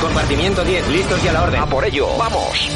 [0.00, 1.60] Compartimiento 10, listos y a la orden.
[1.60, 2.68] A por ello, vamos.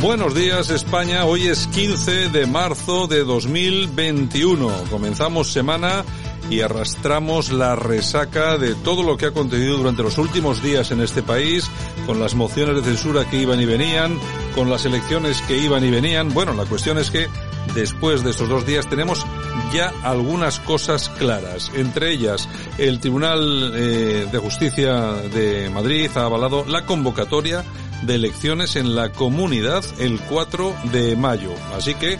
[0.00, 4.84] Buenos días España, hoy es 15 de marzo de 2021.
[4.88, 6.04] Comenzamos semana
[6.50, 11.00] y arrastramos la resaca de todo lo que ha acontecido durante los últimos días en
[11.00, 11.70] este país,
[12.06, 14.18] con las mociones de censura que iban y venían,
[14.54, 16.32] con las elecciones que iban y venían.
[16.32, 17.28] Bueno, la cuestión es que
[17.74, 19.26] después de estos dos días tenemos
[19.72, 21.70] ya algunas cosas claras.
[21.74, 27.64] Entre ellas, el Tribunal eh, de Justicia de Madrid ha avalado la convocatoria
[28.02, 31.52] de elecciones en la comunidad el 4 de mayo.
[31.76, 32.18] Así que eh,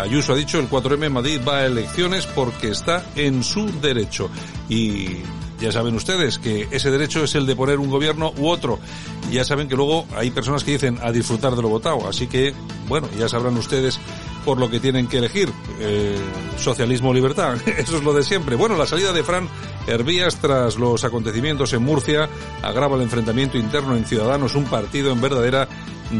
[0.00, 4.30] Ayuso ha dicho el 4M Madrid va a elecciones porque está en su derecho.
[4.68, 5.18] Y
[5.60, 8.78] ya saben ustedes que ese derecho es el de poner un gobierno u otro.
[9.30, 12.08] Ya saben que luego hay personas que dicen a disfrutar de lo votado.
[12.08, 12.54] Así que,
[12.88, 13.98] bueno, ya sabrán ustedes
[14.44, 15.50] por lo que tienen que elegir.
[15.80, 16.18] Eh,
[16.56, 17.56] socialismo o libertad.
[17.78, 18.56] Eso es lo de siempre.
[18.56, 19.48] Bueno, la salida de Fran
[19.86, 22.28] Hervías tras los acontecimientos en Murcia
[22.62, 25.68] agrava el enfrentamiento interno en Ciudadanos, un partido en verdadera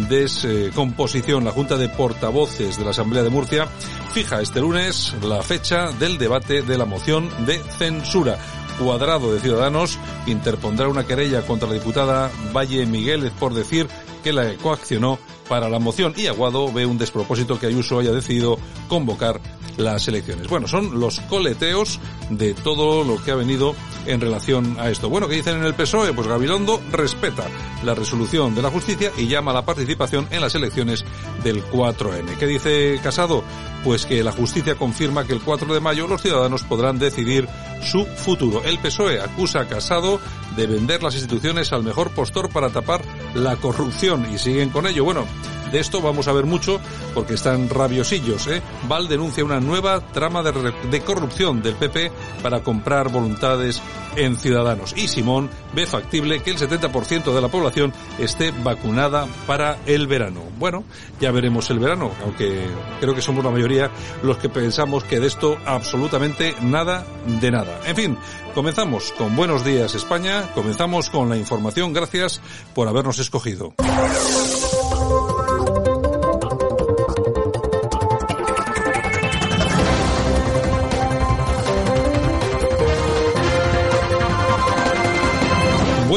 [0.09, 1.45] descomposición.
[1.45, 3.67] La Junta de Portavoces de la Asamblea de Murcia
[4.13, 8.39] fija este lunes la fecha del debate de la moción de censura.
[8.79, 13.87] Cuadrado de Ciudadanos interpondrá una querella contra la diputada Valle Migueles por decir
[14.25, 15.19] que la coaccionó
[15.49, 19.41] para la moción y Aguado ve un despropósito que Ayuso haya decidido convocar
[19.77, 20.49] las elecciones.
[20.49, 21.99] Bueno, son los coleteos
[22.31, 23.75] de todo lo que ha venido
[24.07, 25.09] en relación a esto.
[25.09, 26.13] Bueno, ¿qué dicen en el PSOE?
[26.13, 27.45] Pues Gabilondo respeta
[27.83, 31.05] la resolución de la justicia y llama a la participación en las elecciones
[31.43, 32.37] del 4M.
[32.39, 33.43] ¿Qué dice Casado?
[33.83, 37.49] Pues que la justicia confirma que el 4 de mayo los ciudadanos podrán decidir
[37.83, 38.63] su futuro.
[38.65, 40.21] El PSOE acusa a Casado
[40.57, 43.03] de vender las instituciones al mejor postor para tapar
[43.35, 45.05] la corrupción y siguen con ello.
[45.05, 45.25] Bueno,
[45.75, 46.79] de esto vamos a ver mucho
[47.15, 48.47] porque están rabiosillos.
[48.47, 48.63] ¿eh?
[48.89, 52.13] Val denuncia una nueva trama de, de, corrupción del PP
[52.45, 53.83] para comprar voluntades
[54.15, 54.95] en Ciudadanos.
[54.97, 60.43] Y Simón ve factible que el 70% de la población esté vacunada para el verano.
[60.61, 60.85] Bueno,
[61.21, 62.69] ya veremos el verano, aunque
[63.01, 63.91] creo que somos la mayoría
[64.23, 67.81] los que pensamos que de esto absolutamente nada de nada.
[67.85, 68.19] En fin,
[68.55, 71.93] comenzamos con Buenos Días España, comenzamos con la información.
[71.93, 72.41] Gracias
[72.75, 73.75] por habernos escogido.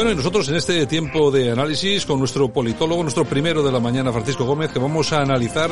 [0.08, 3.78] Bueno, y nosotros en este tiempo de análisis con nuestro politólogo, nuestro primero de la
[3.78, 5.68] mañana, Francisco Gómez, que vamos a analizar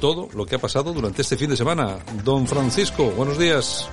[0.00, 1.98] todo lo que ha pasado durante este fin de semana.
[2.22, 3.90] Don Francisco, buenos días.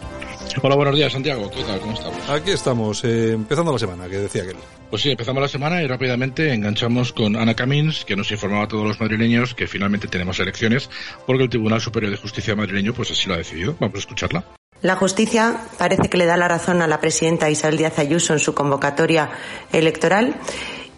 [0.62, 1.50] Hola, buenos días, Santiago.
[1.50, 1.80] ¿Qué tal?
[1.80, 2.30] ¿Cómo estamos?
[2.30, 4.58] Aquí estamos, eh, empezando la semana, que decía aquel.
[4.91, 8.68] Pues sí, empezamos la semana y rápidamente enganchamos con Ana Camins, que nos informaba a
[8.68, 10.91] todos los madrileños que finalmente tenemos elecciones,
[11.25, 13.75] porque el Tribunal Superior de Justicia madrileño pues así lo ha decidido.
[13.79, 14.56] Vamos a escucharla.
[14.81, 18.39] La justicia parece que le da la razón a la presidenta Isabel Díaz Ayuso en
[18.39, 19.31] su convocatoria
[19.71, 20.35] electoral.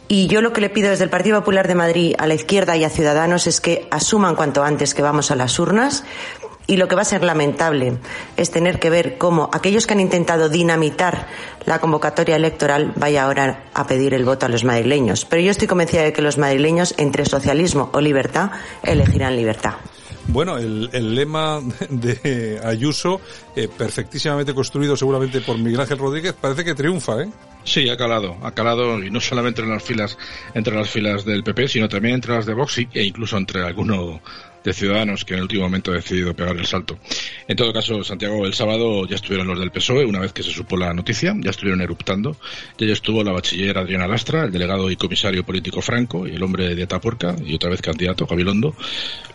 [0.09, 2.75] Y yo lo que le pido desde el Partido Popular de Madrid a la izquierda
[2.75, 6.03] y a Ciudadanos es que asuman cuanto antes que vamos a las urnas.
[6.68, 7.97] Y lo que va a ser lamentable
[8.35, 11.28] es tener que ver cómo aquellos que han intentado dinamitar
[11.66, 15.25] la convocatoria electoral vaya ahora a pedir el voto a los madrileños.
[15.25, 18.51] Pero yo estoy convencida de que los madrileños, entre socialismo o libertad,
[18.83, 19.75] elegirán libertad.
[20.31, 21.60] Bueno, el, el, lema
[21.90, 23.20] de Ayuso,
[23.56, 27.30] eh, perfectísimamente construido seguramente por Miguel Ángel Rodríguez, parece que triunfa, ¿eh?
[27.69, 30.18] Sí, ha calado, ha calado y no solamente en las filas,
[30.56, 34.19] entre las filas del PP, sino también entre las de Vox e incluso entre alguno
[34.63, 36.98] de Ciudadanos que en el último momento ha decidido pegar el salto.
[37.48, 40.50] En todo caso, Santiago, el sábado ya estuvieron los del PSOE, una vez que se
[40.50, 42.36] supo la noticia, ya estuvieron eruptando.
[42.80, 46.42] Ya, ya estuvo la bachiller Adriana Lastra, el delegado y comisario político Franco y el
[46.42, 48.75] hombre de Atapuerca y otra vez candidato Gabilondo,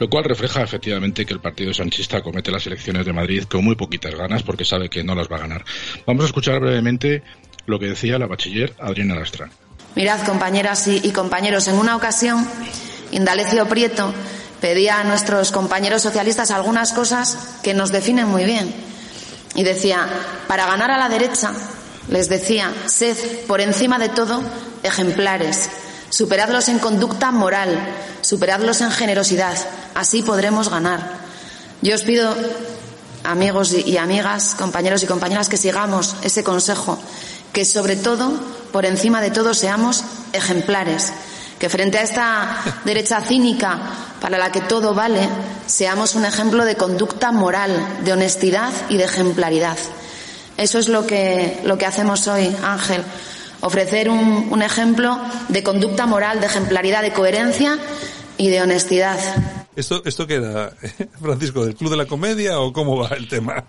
[0.00, 3.76] lo cual refleja efectivamente que el partido sanchista comete las elecciones de Madrid con muy
[3.76, 5.64] poquitas ganas porque sabe que no las va a ganar.
[6.04, 7.22] Vamos a escuchar brevemente
[7.66, 9.50] lo que decía la bachiller Adriana Lastra.
[9.94, 12.46] Mirad, compañeras y, y compañeros, en una ocasión
[13.12, 14.12] Indalecio Prieto
[14.61, 18.75] pedía a nuestros compañeros socialistas algunas cosas que nos definen muy bien.
[19.55, 20.08] Y decía,
[20.49, 21.52] para ganar a la derecha,
[22.08, 23.16] les decía, sed
[23.46, 24.43] por encima de todo
[24.82, 25.70] ejemplares,
[26.08, 27.78] superadlos en conducta moral,
[28.20, 29.56] superadlos en generosidad,
[29.94, 31.19] así podremos ganar.
[31.82, 32.34] Yo os pido,
[33.22, 36.99] amigos y amigas, compañeros y compañeras, que sigamos ese consejo,
[37.54, 38.30] que sobre todo,
[38.72, 40.04] por encima de todo, seamos
[40.34, 41.12] ejemplares
[41.58, 43.78] que frente a esta derecha cínica
[44.20, 45.26] para la que todo vale,
[45.66, 47.70] seamos un ejemplo de conducta moral,
[48.04, 49.78] de honestidad y de ejemplaridad.
[50.56, 53.02] Eso es lo que, lo que hacemos hoy, Ángel.
[53.60, 55.18] Ofrecer un, un ejemplo
[55.48, 57.78] de conducta moral, de ejemplaridad, de coherencia
[58.36, 59.18] y de honestidad.
[59.76, 60.72] ¿Esto, esto qué era,
[61.20, 63.64] Francisco, del Club de la Comedia o cómo va el tema?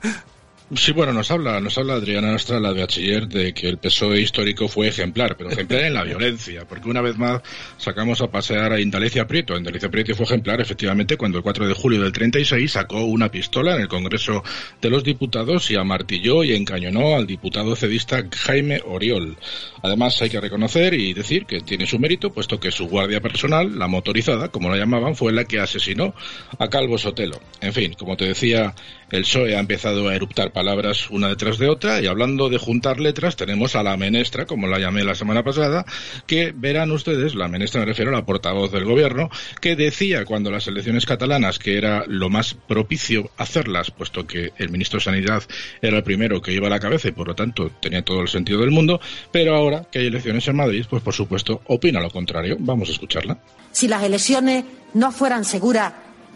[0.73, 4.19] Sí, bueno, nos habla, nos habla Adriana Nostra, la de bachiller, de que el PSOE
[4.19, 7.43] histórico fue ejemplar, pero ejemplar en la violencia, porque una vez más
[7.77, 9.55] sacamos a pasear a Indalecia Prieto.
[9.55, 13.75] Indalecia Prieto fue ejemplar, efectivamente, cuando el 4 de julio del 36 sacó una pistola
[13.75, 14.43] en el Congreso
[14.81, 19.37] de los Diputados y amartilló y encañonó al diputado cedista Jaime Oriol.
[19.83, 23.77] Además, hay que reconocer y decir que tiene su mérito, puesto que su guardia personal,
[23.77, 26.15] la motorizada, como la llamaban, fue la que asesinó
[26.57, 27.39] a Calvo Sotelo.
[27.61, 28.73] En fin, como te decía,
[29.11, 32.99] el PSOE ha empezado a eruptar palabras una detrás de otra y hablando de juntar
[32.99, 35.85] letras tenemos a la menestra, como la llamé la semana pasada,
[36.25, 39.29] que verán ustedes, la menestra me refiero a la portavoz del gobierno,
[39.61, 44.69] que decía cuando las elecciones catalanas que era lo más propicio hacerlas, puesto que el
[44.69, 45.43] ministro de Sanidad
[45.81, 48.27] era el primero que iba a la cabeza y por lo tanto tenía todo el
[48.27, 48.99] sentido del mundo,
[49.31, 52.57] pero ahora que hay elecciones en Madrid, pues por supuesto opina lo contrario.
[52.59, 53.37] Vamos a escucharla.
[53.71, 55.93] Si las elecciones no fueran seguras,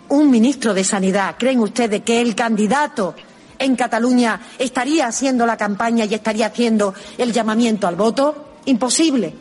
[0.10, 3.16] un ministro de Sanidad, ¿creen ustedes que el candidato
[3.58, 8.46] en Cataluña estaría haciendo la campaña y estaría haciendo el llamamiento al voto?
[8.66, 9.34] Imposible.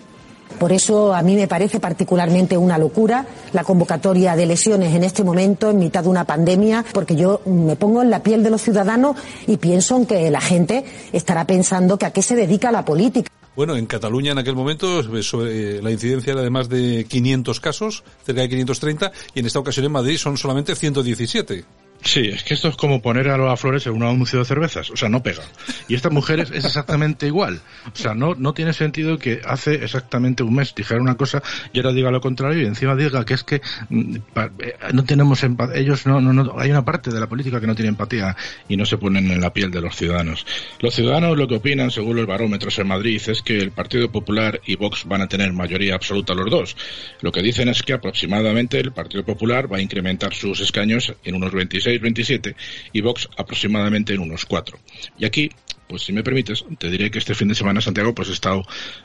[0.58, 5.22] Por eso a mí me parece particularmente una locura la convocatoria de elecciones en este
[5.22, 8.62] momento, en mitad de una pandemia, porque yo me pongo en la piel de los
[8.62, 9.16] ciudadanos
[9.46, 13.30] y pienso en que la gente estará pensando que a qué se dedica la política.
[13.58, 18.04] Bueno, en Cataluña en aquel momento sobre, la incidencia era de más de 500 casos,
[18.24, 21.64] cerca de 530, y en esta ocasión en Madrid son solamente 117.
[22.02, 24.90] Sí, es que esto es como poner a Lola Flores en un anuncio de cervezas,
[24.90, 25.42] o sea, no pega.
[25.88, 27.60] Y esta mujer es, exactamente igual.
[27.92, 31.42] O sea, no, no tiene sentido que hace exactamente un mes dijera una cosa
[31.72, 34.16] y ahora diga lo contrario y encima diga que es que mm,
[34.60, 35.76] eh, no tenemos empatía.
[35.80, 38.36] Ellos no, no, no, hay una parte de la política que no tiene empatía
[38.68, 40.46] y no se ponen en la piel de los ciudadanos.
[40.80, 44.60] Los ciudadanos lo que opinan, según los barómetros en Madrid, es que el Partido Popular
[44.66, 46.76] y Vox van a tener mayoría absoluta los dos.
[47.20, 51.34] Lo que dicen es que aproximadamente el Partido Popular va a incrementar sus escaños en
[51.34, 52.54] unos 26 27
[52.92, 54.78] y Vox aproximadamente en unos 4.
[55.18, 55.48] Y aquí,
[55.88, 58.62] pues si me permites, te diré que este fin de semana, Santiago, pues he estado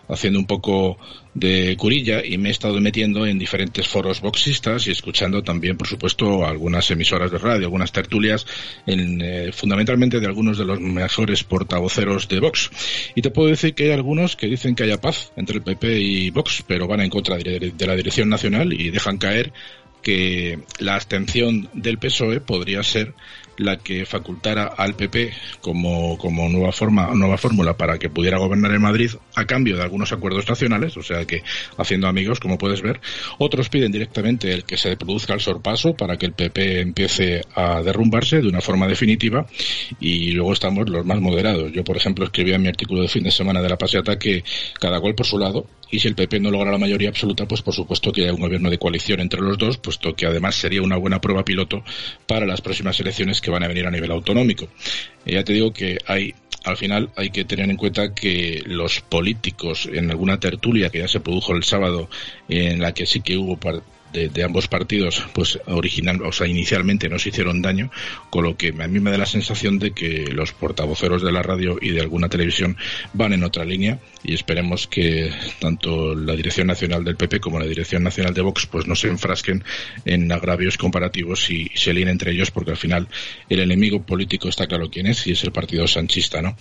[0.09, 0.97] haciendo un poco
[1.33, 5.87] de curilla y me he estado metiendo en diferentes foros boxistas y escuchando también, por
[5.87, 8.45] supuesto, algunas emisoras de radio, algunas tertulias,
[8.85, 12.69] en, eh, fundamentalmente de algunos de los mejores portavoceros de Vox.
[13.15, 15.99] Y te puedo decir que hay algunos que dicen que haya paz entre el PP
[15.99, 19.53] y Vox, pero van en contra de la dirección nacional y dejan caer
[20.03, 23.13] que la abstención del PSOE podría ser
[23.57, 28.71] la que facultara al PP como, como nueva forma, nueva fórmula para que pudiera gobernar
[28.71, 31.43] en Madrid a cambio de algunos acuerdos nacionales, o sea que
[31.77, 32.99] haciendo amigos, como puedes ver.
[33.37, 37.81] Otros piden directamente el que se produzca el sorpaso para que el PP empiece a
[37.81, 39.45] derrumbarse de una forma definitiva
[39.99, 41.71] y luego estamos los más moderados.
[41.71, 44.43] Yo, por ejemplo, escribí en mi artículo de fin de semana de la paseata que
[44.79, 47.61] cada cual por su lado y si el PP no logra la mayoría absoluta, pues
[47.61, 50.81] por supuesto que haya un gobierno de coalición entre los dos, puesto que además sería
[50.81, 51.83] una buena prueba piloto
[52.27, 54.67] para las próximas elecciones que van a venir a nivel autonómico.
[55.25, 59.89] ya te digo que hay al final hay que tener en cuenta que los políticos
[59.91, 62.09] en alguna tertulia que ya se produjo el sábado
[62.47, 63.57] en la que sí que hubo
[64.13, 67.89] de, ambos partidos, pues original, o sea, inicialmente no se hicieron daño,
[68.29, 71.41] con lo que a mí me da la sensación de que los portavoceros de la
[71.41, 72.77] radio y de alguna televisión
[73.13, 77.65] van en otra línea y esperemos que tanto la Dirección Nacional del PP como la
[77.65, 79.63] Dirección Nacional de Vox pues no se enfrasquen
[80.05, 83.07] en agravios comparativos y se alineen entre ellos porque al final
[83.49, 86.55] el enemigo político está claro quién es y es el partido sanchista, ¿no?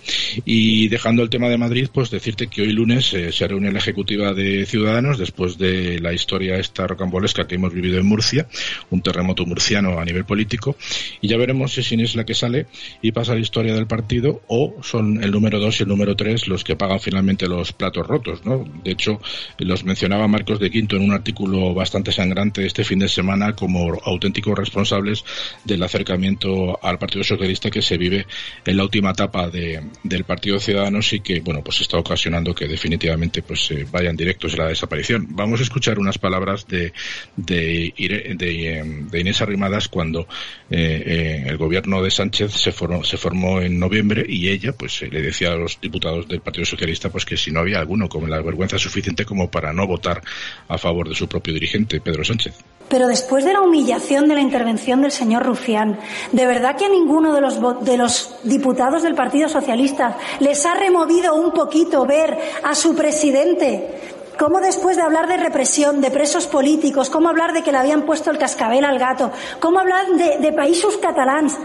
[0.45, 3.79] Y dejando el tema de Madrid, pues decirte que hoy lunes eh, se reúne la
[3.79, 8.47] ejecutiva de Ciudadanos después de la historia esta rocambolesca que hemos vivido en Murcia,
[8.89, 10.75] un terremoto murciano a nivel político,
[11.21, 12.67] y ya veremos si es la que sale
[13.01, 16.47] y pasa la historia del partido o son el número dos y el número tres
[16.47, 18.65] los que pagan finalmente los platos rotos, ¿no?
[18.83, 19.19] De hecho,
[19.59, 23.99] los mencionaba Marcos de Quinto en un artículo bastante sangrante este fin de semana como
[24.03, 25.23] auténticos responsables
[25.63, 28.25] del acercamiento al Partido Socialista que se vive
[28.65, 32.67] en la última etapa de, del Partido Ciudadanos y que, bueno, pues está ocasionando que
[32.67, 35.27] definitivamente pues vayan directos a la desaparición.
[35.31, 36.93] Vamos a escuchar unas palabras de,
[37.35, 40.27] de, de, Inés Arrimadas cuando
[40.69, 45.51] el gobierno de Sánchez se formó, se formó en noviembre y ella pues le decía
[45.51, 48.77] a los diputados del Partido Socialista pues que si no había alguno con la vergüenza
[48.77, 50.21] suficiente como para no votar
[50.67, 52.55] a favor de su propio dirigente, Pedro Sánchez.
[52.89, 55.99] Pero después de la humillación de la intervención del señor Rufián,
[56.31, 60.75] ¿de verdad que a ninguno de los, de los diputados del Partido Socialista les ha
[60.75, 66.47] removido un poquito ver a su presidente ¿Cómo después de hablar de represión, de presos
[66.47, 70.51] políticos, cómo hablar de que le habían puesto el cascabel al gato, cómo hablar de,
[70.51, 71.57] países catalans,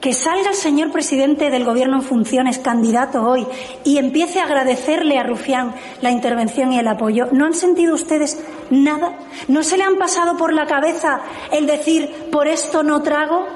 [0.00, 3.46] que salga el señor presidente del Gobierno en funciones, candidato hoy,
[3.84, 7.26] y empiece a agradecerle a Rufián la intervención y el apoyo.
[7.32, 9.18] ¿No han sentido ustedes nada?
[9.48, 11.20] ¿No se le han pasado por la cabeza
[11.52, 13.46] el decir, por esto no trago?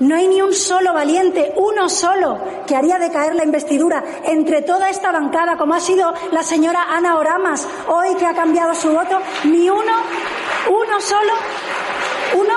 [0.00, 4.90] No hay ni un solo valiente, uno solo, que haría decaer la investidura entre toda
[4.90, 9.18] esta bancada, como ha sido la señora Ana Oramas, hoy que ha cambiado su voto.
[9.44, 9.92] Ni uno,
[10.68, 11.32] uno solo,
[12.34, 12.54] uno.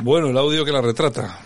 [0.00, 1.38] Bueno, el audio que la retrata.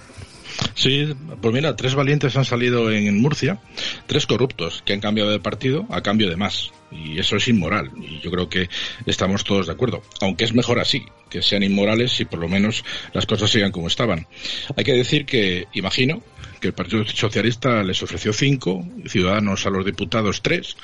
[0.79, 3.59] Sí, pues mira, tres valientes han salido en Murcia,
[4.07, 6.71] tres corruptos que han cambiado de partido a cambio de más.
[6.93, 7.91] Y eso es inmoral.
[8.01, 8.69] Y yo creo que
[9.05, 10.03] estamos todos de acuerdo.
[10.21, 13.89] Aunque es mejor así, que sean inmorales y por lo menos las cosas sigan como
[13.89, 14.29] estaban.
[14.77, 16.23] Hay que decir que, imagino,
[16.61, 20.77] que el Partido Socialista les ofreció cinco, Ciudadanos a los diputados tres,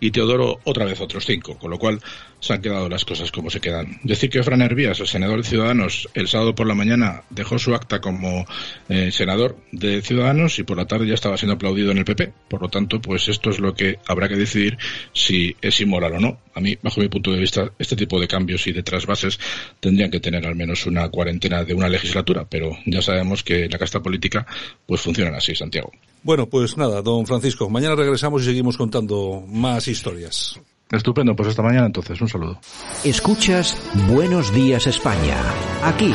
[0.00, 2.00] y Teodoro otra vez otros cinco, con lo cual
[2.40, 3.98] se han quedado las cosas como se quedan.
[4.02, 7.74] Decir que Fran Hervías, el senador de Ciudadanos, el sábado por la mañana dejó su
[7.74, 8.46] acta como
[8.88, 12.32] eh, senador de Ciudadanos y por la tarde ya estaba siendo aplaudido en el PP.
[12.48, 14.78] Por lo tanto, pues esto es lo que habrá que decidir
[15.12, 16.40] si es inmoral o no.
[16.54, 19.38] A mí, bajo mi punto de vista, este tipo de cambios y de trasvases
[19.80, 23.78] tendrían que tener al menos una cuarentena de una legislatura, pero ya sabemos que la
[23.78, 24.46] casta política
[24.86, 25.92] pues funciona así, Santiago.
[26.28, 30.60] Bueno, pues nada, don Francisco, mañana regresamos y seguimos contando más historias.
[30.90, 32.60] Estupendo, pues hasta mañana entonces, un saludo.
[33.02, 33.74] Escuchas
[34.10, 35.38] Buenos Días España.
[35.82, 36.12] Aquí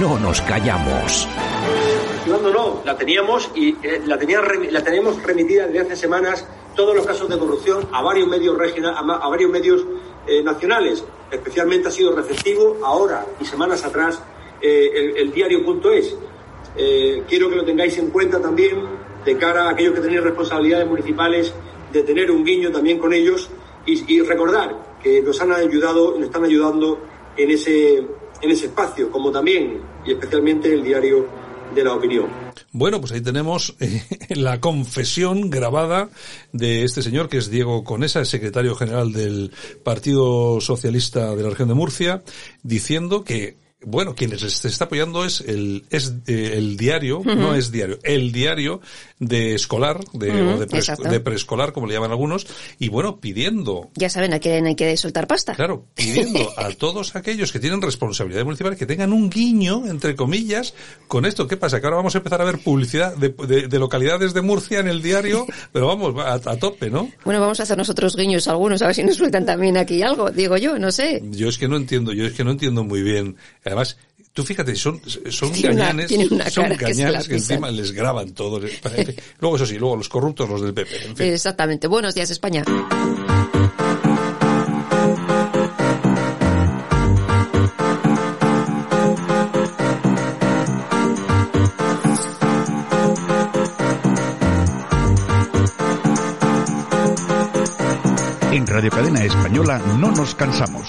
[0.00, 1.28] no nos callamos.
[2.26, 4.40] No, no, la teníamos y eh, la, tenía,
[4.72, 6.44] la tenemos remitida desde hace semanas
[6.74, 9.86] todos los casos de corrupción a varios medios regional, a, varios medios
[10.26, 11.04] eh, nacionales.
[11.30, 14.20] Especialmente ha sido receptivo ahora y semanas atrás
[14.60, 16.16] eh, el, el diario.es.
[17.28, 21.54] quiero que lo tengáis en cuenta también de cara a aquellos que tenéis responsabilidades municipales,
[21.92, 23.48] de tener un guiño también con ellos
[23.86, 26.98] y, recordar que nos han ayudado, nos están ayudando
[27.36, 31.26] en ese, en ese espacio, como también y especialmente el diario
[31.74, 32.26] de la opinión.
[32.72, 36.08] Bueno, pues ahí tenemos eh, la confesión grabada
[36.52, 39.52] de este señor que es Diego Conesa, el secretario general del
[39.82, 42.22] Partido Socialista de la región de Murcia,
[42.62, 47.70] diciendo que bueno, quienes les está apoyando es el, es eh, el diario, no es
[47.70, 48.80] diario, el diario
[49.18, 52.46] de escolar, de, o de, preescolar, como le llaman algunos,
[52.78, 53.90] y bueno, pidiendo.
[53.94, 55.54] Ya saben a quién hay que soltar pasta.
[55.54, 60.74] Claro, pidiendo a todos aquellos que tienen responsabilidad municipal que tengan un guiño, entre comillas,
[61.08, 61.46] con esto.
[61.46, 61.80] ¿Qué pasa?
[61.80, 65.46] Que ahora vamos a empezar a ver publicidad de, localidades de Murcia en el diario,
[65.72, 67.10] pero vamos, a, a, tope, ¿no?
[67.24, 70.30] Bueno, vamos a hacer nosotros guiños algunos, a ver si nos sueltan también aquí algo,
[70.30, 71.22] digo yo, no sé.
[71.30, 73.36] Yo es que no entiendo, yo es que no entiendo muy bien.
[73.74, 73.96] Además,
[74.32, 75.00] Tú fíjate, son,
[75.30, 76.10] son gañanes,
[76.50, 78.60] son gañanes que, encima les graban todo.
[79.38, 81.32] luego eso sí, luego los corruptos, los del PP.
[81.32, 81.86] Exactamente.
[81.86, 82.64] Buenos días, España.
[98.50, 100.88] En Radio Cadena Española no nos cansamos.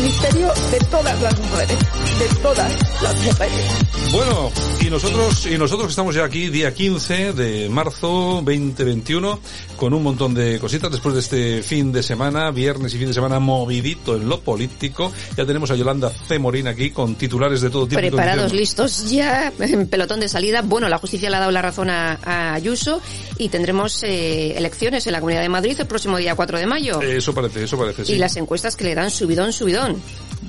[0.00, 1.78] ministerio de todas las mujeres.
[2.18, 3.88] De todas las mujeres.
[4.12, 4.50] Bueno,
[4.80, 9.40] y nosotros, y nosotros estamos ya aquí, día 15 de marzo 2021,
[9.76, 13.14] con un montón de cositas después de este fin de semana viernes y fin de
[13.14, 15.12] semana movidito en lo político.
[15.36, 16.38] Ya tenemos a Yolanda C.
[16.38, 18.00] Morín aquí con titulares de todo tipo.
[18.00, 20.62] Preparados, listos ya en pelotón de salida.
[20.62, 23.00] Bueno, la justicia le ha dado la razón a, Ayuso
[23.36, 27.00] y tendremos eh, elecciones en la Comunidad de Madrid el próximo día 4 de mayo.
[27.02, 28.14] Eso parece, eso parece, sí.
[28.14, 29.87] Y las encuestas que le dan subidón, subidón.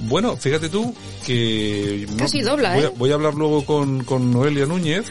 [0.08, 0.94] Bueno, fíjate tú
[1.26, 2.08] que...
[2.18, 2.92] Casi dobla, voy ¿eh?
[2.96, 5.06] voy a hablar luego con, con Noelia Núñez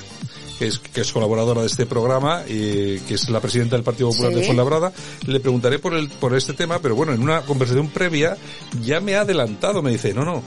[0.59, 4.11] que es, que es colaboradora de este programa, y que es la presidenta del Partido
[4.11, 4.93] Popular de Fuenlabrada.
[5.27, 8.37] Le preguntaré por, el, por este tema, pero bueno, en una conversación previa
[8.83, 10.43] ya me ha adelantado, me dice, no, no,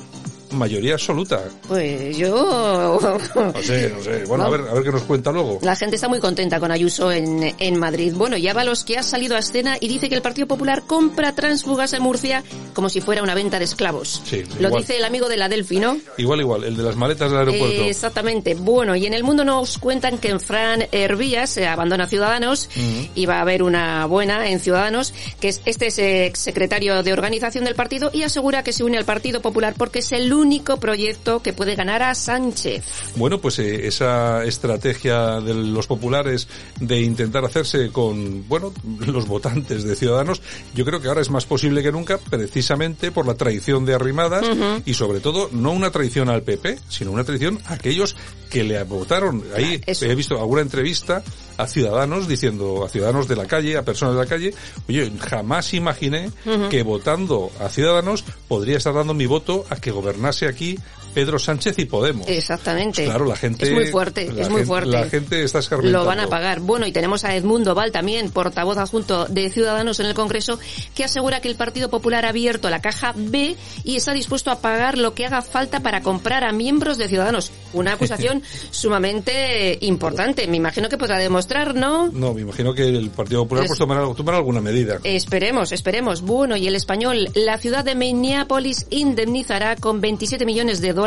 [0.51, 1.41] mayoría absoluta.
[1.67, 2.99] Pues yo...
[3.35, 4.25] No sé, no sé.
[4.25, 5.59] Bueno, a ver, a ver qué nos cuenta luego.
[5.61, 8.13] La gente está muy contenta con Ayuso en, en Madrid.
[8.15, 10.83] Bueno, ya va los que ha salido a escena y dice que el Partido Popular
[10.85, 12.43] compra transfugas en Murcia
[12.73, 14.21] como si fuera una venta de esclavos.
[14.25, 14.81] Sí, Lo igual.
[14.83, 15.97] dice el amigo de la Delfi, ¿no?
[16.17, 17.81] Igual, igual, el de las maletas del aeropuerto.
[17.81, 18.55] Eh, exactamente.
[18.55, 22.69] Bueno, y en el mundo nos cuentan que en Fran Hervías se abandona Ciudadanos
[23.15, 27.13] y va a haber una buena en Ciudadanos, que es este es ex secretario de
[27.13, 30.77] organización del partido y asegura que se une al Partido Popular porque es el único
[30.77, 32.83] proyecto que puede ganar a Sánchez.
[33.15, 36.47] Bueno, pues eh, esa estrategia de los populares
[36.79, 38.73] de intentar hacerse con, bueno,
[39.05, 40.41] los votantes de Ciudadanos,
[40.73, 44.45] yo creo que ahora es más posible que nunca precisamente por la traición de Arrimadas
[44.85, 48.15] y sobre todo no una traición al PP, sino una traición a aquellos
[48.49, 49.43] que le votaron.
[49.55, 51.23] Ahí he visto alguna entrevista
[51.61, 54.53] a ciudadanos diciendo, a ciudadanos de la calle, a personas de la calle,
[54.89, 56.31] oye, jamás imaginé
[56.69, 60.77] que votando a Ciudadanos podría estar dando mi voto a que gobernase aquí
[61.13, 62.27] Pedro Sánchez y Podemos.
[62.27, 63.03] Exactamente.
[63.05, 63.65] Claro, la gente...
[63.65, 64.89] Es muy fuerte, es muy gente- fuerte.
[64.91, 65.99] La gente está escarmentando.
[65.99, 66.59] Lo van a pagar.
[66.61, 70.59] Bueno, y tenemos a Edmundo Val también, portavoz adjunto de Ciudadanos en el Congreso,
[70.95, 74.59] que asegura que el Partido Popular ha abierto la caja B y está dispuesto a
[74.61, 77.51] pagar lo que haga falta para comprar a miembros de Ciudadanos.
[77.73, 78.41] Una acusación
[78.71, 80.47] sumamente importante.
[80.47, 82.07] Me imagino que podrá demostrar, ¿no?
[82.09, 84.99] No, me imagino que el Partido Popular Es- pues tomará, tomará alguna medida.
[85.03, 86.21] Esperemos, esperemos.
[86.21, 91.00] Bueno, y el español, la ciudad de Minneapolis indemnizará con 27 millones de dólares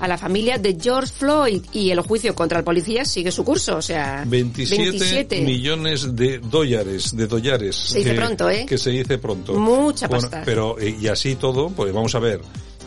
[0.00, 3.76] a la familia de George Floyd y el juicio contra el policía sigue su curso,
[3.76, 5.40] o sea, 27, 27.
[5.42, 7.76] millones de dólares, de dollares.
[7.76, 8.66] Se dice que, pronto, ¿eh?
[8.66, 9.54] Que se dice pronto.
[9.54, 10.42] Mucha Bueno, pasta.
[10.44, 12.40] pero, eh, y así todo, pues vamos a ver,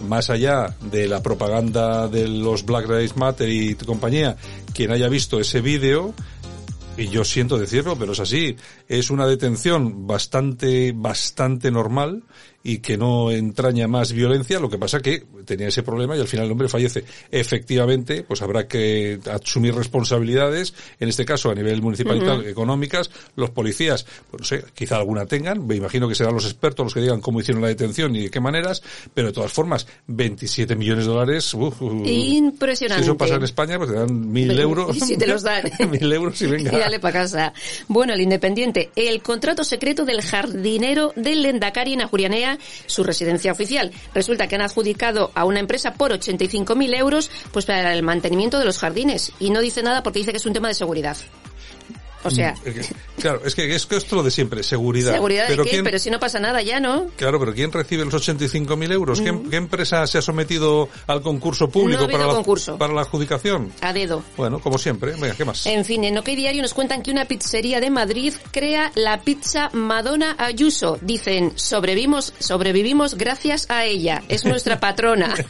[0.08, 4.36] más allá de la propaganda de los Black Lives Matter y compañía,
[4.74, 6.14] quien haya visto ese vídeo,
[6.98, 8.56] y yo siento decirlo, pero es así,
[8.88, 12.24] es una detención bastante, bastante normal
[12.64, 16.28] y que no entraña más violencia, lo que pasa que tenía ese problema y al
[16.28, 17.04] final el hombre fallece.
[17.32, 22.42] Efectivamente, pues habrá que asumir responsabilidades, en este caso a nivel municipal y Ujú.
[22.48, 26.86] económicas, los policías, pues no sé, quizá alguna tengan, me imagino que serán los expertos
[26.86, 28.82] los que digan cómo hicieron la detención y de qué maneras,
[29.14, 32.08] pero de todas formas, 27 millones de dólares, uf, uf.
[32.08, 33.04] Impresionante.
[33.04, 34.96] si eso pasa en España, pues te dan mil euros.
[34.96, 35.64] Y si te los dan.
[35.90, 36.72] mil euros y venga.
[36.74, 37.54] Y dale para casa.
[37.88, 42.51] Bueno, el Independiente, el contrato secreto del jardinero del Lendakari en Ajurianea,
[42.86, 43.92] su residencia oficial.
[44.14, 48.66] Resulta que han adjudicado a una empresa por 85.000 euros pues para el mantenimiento de
[48.66, 49.32] los jardines.
[49.40, 51.18] Y no dice nada porque dice que es un tema de seguridad.
[52.24, 55.14] O sea, Es que- Claro, es que es que esto lo de siempre, seguridad.
[55.14, 55.76] ¿seguridad pero de qué?
[55.76, 57.08] ¿quién, Pero si no pasa nada ya, ¿no?
[57.18, 59.22] Claro, pero ¿quién recibe los 85.000 euros?
[59.22, 59.50] ¿Qué, Mm.
[59.50, 62.78] qué empresa se ha sometido al concurso público No ha para, la, concurso.
[62.78, 63.72] para la adjudicación?
[63.82, 64.24] A dedo.
[64.38, 65.12] Bueno, como siempre.
[65.14, 65.66] Venga, ¿qué más?
[65.68, 69.70] En fin, en OK Diario nos cuentan que una pizzería de Madrid crea la pizza
[69.74, 70.98] Madonna Ayuso.
[71.02, 74.24] Dicen, sobrevivimos, sobrevivimos gracias a ella.
[74.30, 75.34] Es nuestra patrona.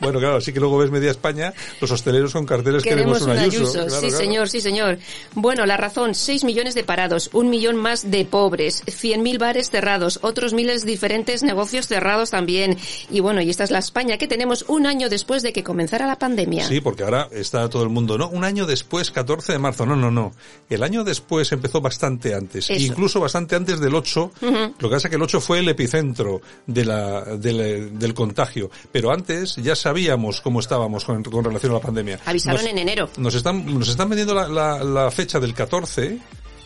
[0.00, 3.30] Bueno, claro, sí que luego ves media España, los hosteleros con carteles queremos, Queremos un
[3.44, 3.62] Ayuso.
[3.64, 3.72] Ayuso.
[3.86, 4.16] Claro, sí, claro.
[4.24, 4.98] señor, sí, señor.
[5.34, 10.18] Bueno, la razón, 6 millones de parados, un millón más de pobres, 100.000 bares cerrados,
[10.22, 12.76] otros miles de diferentes negocios cerrados también.
[13.10, 16.06] Y bueno, y esta es la España que tenemos un año después de que comenzara
[16.06, 16.66] la pandemia.
[16.66, 18.28] Sí, porque ahora está todo el mundo, ¿no?
[18.28, 19.86] Un año después, 14 de marzo.
[19.86, 20.32] No, no, no.
[20.68, 22.68] El año después empezó bastante antes.
[22.70, 22.82] Eso.
[22.82, 24.32] Incluso bastante antes del 8.
[24.42, 24.52] Ujú.
[24.78, 28.70] Lo que pasa es que el 8 fue el epicentro de la, del, del contagio.
[28.92, 32.20] Pero antes ya sabíamos cómo estábamos con, con relación a la pandemia.
[32.26, 33.08] Avisaron Nos- en enero.
[33.16, 36.18] Nos están, nos están vendiendo la, la, la del 14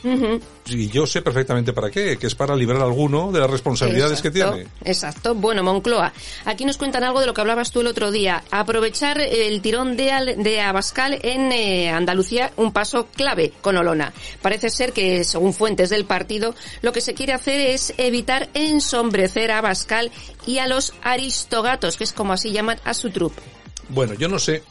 [0.04, 0.40] Ujú.
[0.66, 4.20] y yo sé perfectamente para qué, que es para librar a alguno de las responsabilidades
[4.20, 4.70] que Exacto, tiene.
[4.85, 5.35] Exacto.
[5.37, 6.12] Bueno, Moncloa,
[6.44, 8.42] aquí nos cuentan algo de lo que hablabas tú el otro día.
[8.50, 14.12] Aprovechar el tirón de, Al- de Abascal en eh, Andalucía, un paso clave con Olona.
[14.42, 19.52] Parece ser que, según fuentes del partido, lo que se quiere hacer es evitar ensombrecer
[19.52, 20.11] a Abascal
[20.48, 23.40] y a los aristogatos, que es como así llaman a su trupe.
[23.88, 24.64] Bueno, yo no sé,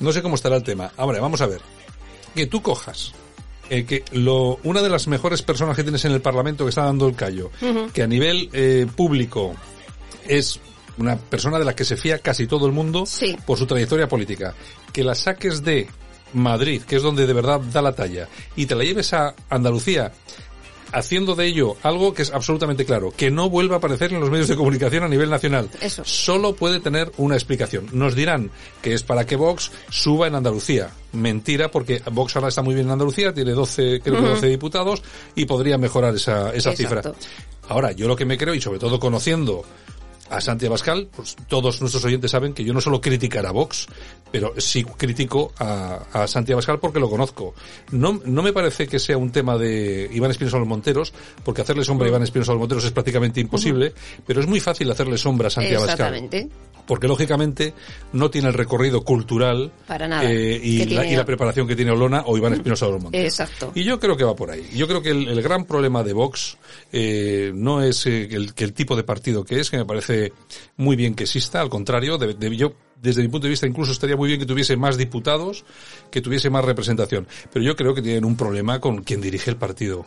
[0.00, 0.90] no sé cómo estará el tema.
[0.96, 1.60] Ahora, vamos a ver.
[2.34, 3.12] Que tú cojas
[3.70, 6.84] eh, que lo, una de las mejores personas que tienes en el Parlamento que está
[6.84, 7.50] dando el callo,
[7.92, 9.54] que a nivel eh, público
[10.26, 10.60] es
[10.98, 13.04] una persona de la que se fía casi todo el mundo
[13.46, 14.54] por su trayectoria política,
[14.92, 15.88] que la saques de
[16.34, 20.12] Madrid, que es donde de verdad da la talla, y te la lleves a Andalucía,
[20.94, 24.30] haciendo de ello algo que es absolutamente claro, que no vuelva a aparecer en los
[24.30, 25.68] medios de comunicación a nivel nacional.
[25.80, 26.04] Eso.
[26.04, 27.88] Solo puede tener una explicación.
[27.92, 30.90] Nos dirán que es para que Vox suba en Andalucía.
[31.12, 34.34] Mentira, porque Vox ahora está muy bien en Andalucía, tiene 12, creo que Ujú.
[34.34, 35.02] 12 diputados
[35.34, 37.02] y podría mejorar esa, esa cifra.
[37.68, 39.64] Ahora, yo lo que me creo, y sobre todo conociendo
[40.36, 43.86] a Santi Abascal, pues todos nuestros oyentes saben que yo no solo criticar a Vox,
[44.30, 47.54] pero sí critico a, a Santi Abascal porque lo conozco.
[47.92, 51.12] No, no me parece que sea un tema de Iván Espinosa los Monteros,
[51.44, 53.92] porque hacerle sombra a Iván Espinosa los Monteros es prácticamente imposible,
[54.26, 56.14] pero es muy fácil hacerle sombra a Santi Abascal.
[56.14, 56.48] Exactamente.
[56.86, 57.74] Porque lógicamente
[58.12, 60.30] no tiene el recorrido cultural Para nada.
[60.30, 63.02] eh, y, la, tiene- y la preparación que tiene Olona o Iván Espinosa de los
[63.02, 63.24] Montes.
[63.24, 63.72] Exacto.
[63.74, 64.68] Y yo creo que va por ahí.
[64.74, 66.56] Yo creo que el, el gran problema de Vox
[66.92, 70.32] eh, no es eh, el, que el tipo de partido que es, que me parece
[70.76, 73.92] muy bien que exista, al contrario, de, de- yo desde mi punto de vista incluso
[73.92, 75.64] estaría muy bien que tuviese más diputados,
[76.10, 77.26] que tuviese más representación.
[77.52, 80.06] Pero yo creo que tienen un problema con quien dirige el partido.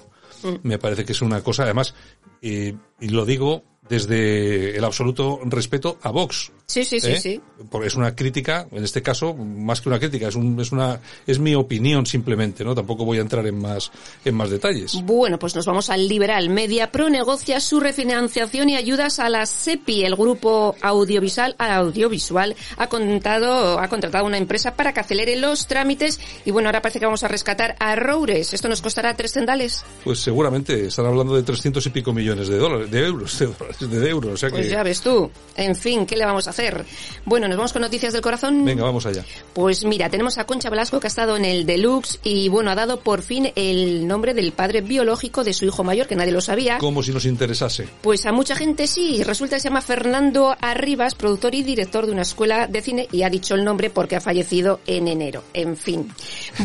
[0.63, 1.94] Me parece que es una cosa, además,
[2.42, 6.52] eh, y lo digo desde el absoluto respeto a Vox.
[6.65, 7.19] Sí, sí, sí, ¿eh?
[7.21, 7.41] sí.
[7.69, 11.00] Porque es una crítica, en este caso, más que una crítica, es un, es una,
[11.26, 12.76] es mi opinión simplemente, ¿no?
[12.76, 13.89] Tampoco voy a entrar en más,
[14.26, 15.02] en más detalles.
[15.04, 16.50] Bueno, pues nos vamos al Liberal.
[16.50, 20.04] Media Pro negocia su refinanciación y ayudas a la SEPI.
[20.04, 26.19] El grupo audiovisual, audiovisual ha, contado, ha contratado una empresa para que acelere los trámites
[26.45, 28.54] y bueno, ahora parece que vamos a rescatar a Roures.
[28.54, 29.86] ¿Esto nos costará tres cendales?
[30.04, 33.77] Pues seguramente están hablando de 300 y pico millones de dólares, de euros, de dólares,
[33.80, 34.72] de euros, o sea Pues que...
[34.72, 35.30] ya ves tú.
[35.56, 36.86] En fin, ¿qué le vamos a hacer?
[37.26, 38.63] Bueno, nos vamos con noticias del corazón.
[38.66, 39.24] Venga, vamos allá.
[39.54, 42.76] Pues mira, tenemos a Concha Velasco que ha estado en el Deluxe y bueno, ha
[42.76, 46.42] dado por fin el nombre del padre biológico de su hijo mayor, que nadie lo
[46.42, 46.78] sabía.
[46.78, 47.88] Como si nos interesase.
[48.02, 52.12] Pues a mucha gente sí, resulta que se llama Fernando Arribas, productor y director de
[52.12, 55.44] una escuela de cine y ha dicho el nombre porque ha fallecido en enero.
[55.54, 56.12] En fin.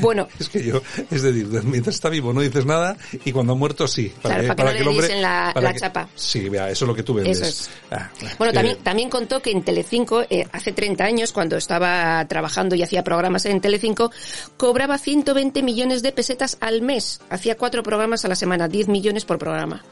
[0.00, 3.56] Bueno, Es que yo, es decir, mientras está vivo no dices nada y cuando ha
[3.56, 4.12] muerto sí.
[4.22, 6.08] Claro, para que no le la- para la que- chapa.
[6.14, 7.40] Sí, vea, eso es lo que tú vendes.
[7.40, 7.70] Eso es.
[7.90, 12.74] Ah, Bueno, también, también contó que en Telecinco, eh, hace 30 años, cuando estaba trabajando
[12.74, 14.10] y hacía programas en Telecinco,
[14.56, 17.20] cobraba 120 millones de pesetas al mes.
[17.30, 19.82] Hacía cuatro programas a la semana, 10 millones por programa.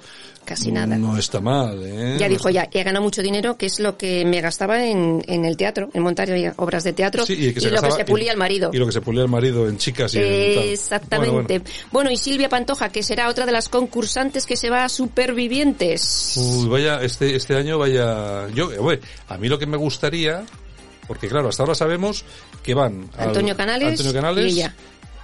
[0.50, 0.96] Casi nada.
[0.98, 2.16] No está mal, ¿eh?
[2.18, 5.44] Ya dijo ya, he ganado mucho dinero, que es lo que me gastaba en, en
[5.44, 8.70] el teatro, en montar obras de teatro, Sí, y, lo que se pulía el marido.
[8.72, 10.18] Y lo que se pulía el marido en chicas y.
[10.18, 11.30] Exactamente.
[11.30, 12.10] Bueno, Bueno, bueno.
[12.10, 16.34] y Silvia Pantoja, que será otra de las concursantes que se va a Supervivientes.
[16.36, 18.48] Uy, vaya, este, este año vaya...
[18.54, 20.44] Yo, eh, bueno, a mí lo que me gustaría,
[21.06, 22.24] porque claro, hasta ahora sabemos
[22.62, 23.08] que van...
[23.16, 24.74] al- Antonio Canales Antonio Canales y ella.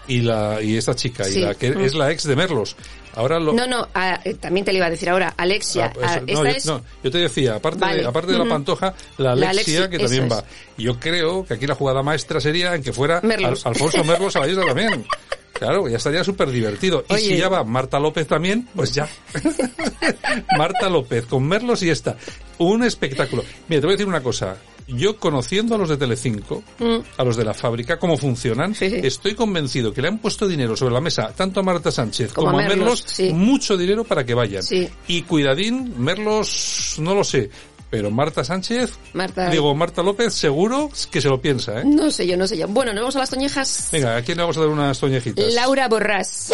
[0.08, 1.40] y la y esta chica, Sí.
[1.40, 1.80] y la que Mm.
[1.80, 2.76] es la ex de Merlos.
[3.16, 3.52] Ahora lo...
[3.54, 6.12] No, no, a- eh, también te le iba a decir ahora, Alexia, Ah, pues, no,
[6.26, 6.66] esta yo, es...
[6.66, 8.02] no, yo te decía, aparte, Vale.
[8.02, 8.44] de, aparte de la.
[8.44, 10.38] Pantoja, la La Alexia, Alexi, que también va.
[10.38, 10.44] es.
[10.84, 13.66] Yo creo que aquí la jugada maestra sería en que fuera Merlos.
[13.66, 15.04] Al- Alfonso Merlos a la isla también.
[15.56, 17.02] Claro, ya estaría súper divertido.
[17.08, 19.08] Y si ya va Marta López también, pues ya.
[20.58, 22.16] Marta López con Merlos y esta.
[22.58, 23.42] Un espectáculo.
[23.68, 24.56] Mira, te voy a decir una cosa.
[24.88, 26.98] Yo conociendo a los de Telecinco, Mm.
[27.16, 30.94] a los de la fábrica, cómo funcionan, estoy convencido que le han puesto dinero sobre
[30.94, 33.32] la mesa tanto a Marta Sánchez Como como, a Merlos, Merlos, sí.
[33.32, 34.62] mucho dinero para que vayan.
[35.08, 37.50] Y cuidadín, Merlos, no lo sé,
[37.90, 41.84] pero Marta Sánchez, Marta- digo Marta López, seguro que se lo piensa, ¿eh?
[41.84, 42.68] No sé yo, no sé yo.
[42.68, 43.88] Bueno, nos vamos a las toñejas.
[43.90, 45.52] Venga, ¿a quién le vamos a dar unas toñejitas?
[45.54, 46.52] Laura Borrás,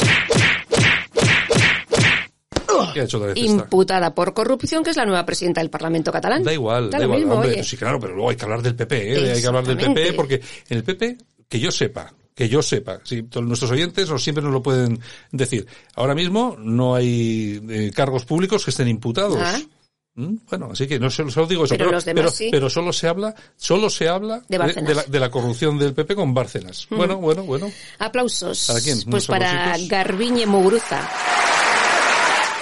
[3.36, 6.42] Imputada por corrupción, que es la nueva presidenta del Parlamento catalán.
[6.42, 7.18] Da igual, Da igual.
[7.18, 7.64] mismo, Hombre, oye.
[7.64, 9.32] sí, claro, pero luego hay que hablar del PP, ¿eh?
[9.32, 10.34] Hay que hablar del PP porque
[10.68, 14.42] en el PP, que yo sepa, que yo sepa, si todos nuestros oyentes o siempre
[14.42, 14.98] nos lo pueden
[15.30, 15.66] decir.
[15.94, 19.38] Ahora mismo no hay eh, cargos públicos que estén imputados.
[19.40, 19.60] Ah.
[20.14, 20.36] ¿Mm?
[20.48, 22.48] Bueno, así que no solo, solo digo eso, Pero los demás pero, sí.
[22.50, 26.14] pero solo se habla, solo se habla De de, la, de la corrupción del PP
[26.14, 26.86] con Bárcenas.
[26.90, 26.96] Mm.
[26.96, 27.70] Bueno, bueno, bueno.
[27.98, 28.66] Aplausos.
[28.66, 29.00] ¿Para quién?
[29.10, 29.74] Pues para.
[29.88, 31.08] Garbiñe Muguruza.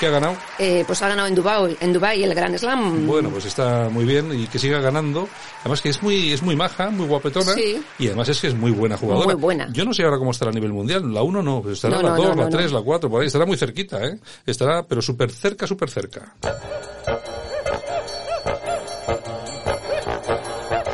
[0.00, 0.34] ¿Qué ha ganado?
[0.58, 3.06] Eh, pues ha ganado en Dubai, en Dubai el Gran Slam.
[3.06, 5.28] Bueno, pues está muy bien y que siga ganando.
[5.60, 7.52] Además que es muy, es muy maja, muy guapetona.
[7.52, 7.82] Sí.
[7.98, 9.26] Y además es que es muy buena jugadora.
[9.26, 9.68] Muy buena.
[9.74, 11.12] Yo no sé ahora cómo estará a nivel mundial.
[11.12, 12.78] La 1 no, estará No, la no, 2, no, la no, 3, no.
[12.78, 13.26] la 4, por ahí.
[13.26, 14.18] Estará muy cerquita, ¿eh?
[14.46, 16.34] Estará, pero súper cerca, súper cerca.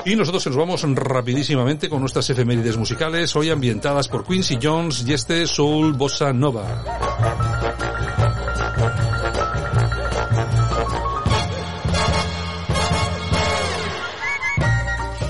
[0.05, 5.13] Y nosotros nos vamos rapidísimamente con nuestras efemérides musicales, hoy ambientadas por Quincy Jones y
[5.13, 6.83] este Soul Bossa Nova.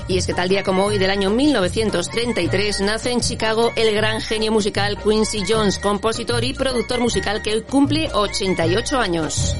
[0.09, 4.21] Y es que tal día como hoy del año 1933 nace en Chicago el gran
[4.21, 9.55] genio musical Quincy Jones, compositor y productor musical que hoy cumple 88 años.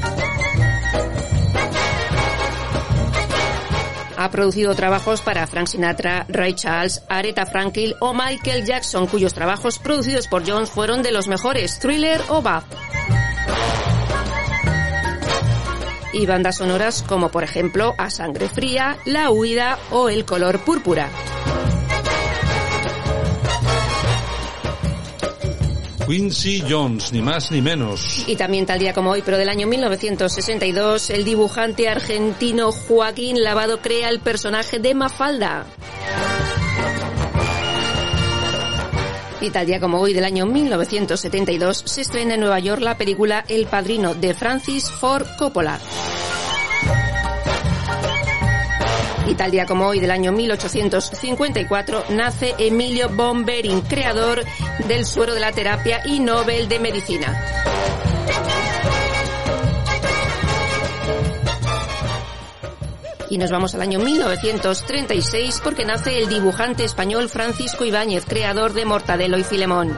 [4.15, 9.79] Ha producido trabajos para Frank Sinatra, Ray Charles, Aretha Franklin o Michael Jackson, cuyos trabajos
[9.79, 12.63] producidos por Jones fueron de los mejores, Thriller o Bad.
[16.13, 21.09] Y bandas sonoras como por ejemplo A Sangre Fría, La Huida o El Color Púrpura.
[26.07, 28.23] Quincy Jones, ni más ni menos.
[28.27, 33.81] Y también tal día como hoy, pero del año 1962, el dibujante argentino Joaquín Lavado
[33.81, 35.65] crea el personaje de Mafalda.
[39.39, 43.45] Y tal día como hoy del año 1972 se estrena en Nueva York la película
[43.47, 45.79] El Padrino de Francis Ford Coppola.
[49.27, 54.43] Y tal día como hoy del año 1854 nace Emilio Bomberin, creador
[54.87, 57.96] del suero de la terapia y Nobel de Medicina.
[63.29, 68.85] Y nos vamos al año 1936 porque nace el dibujante español Francisco Ibáñez, creador de
[68.85, 69.97] Mortadelo y Filemón.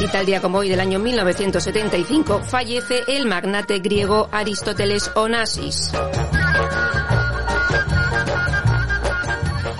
[0.00, 5.90] Y tal día como hoy del año 1975 fallece el magnate griego Aristóteles Onassis.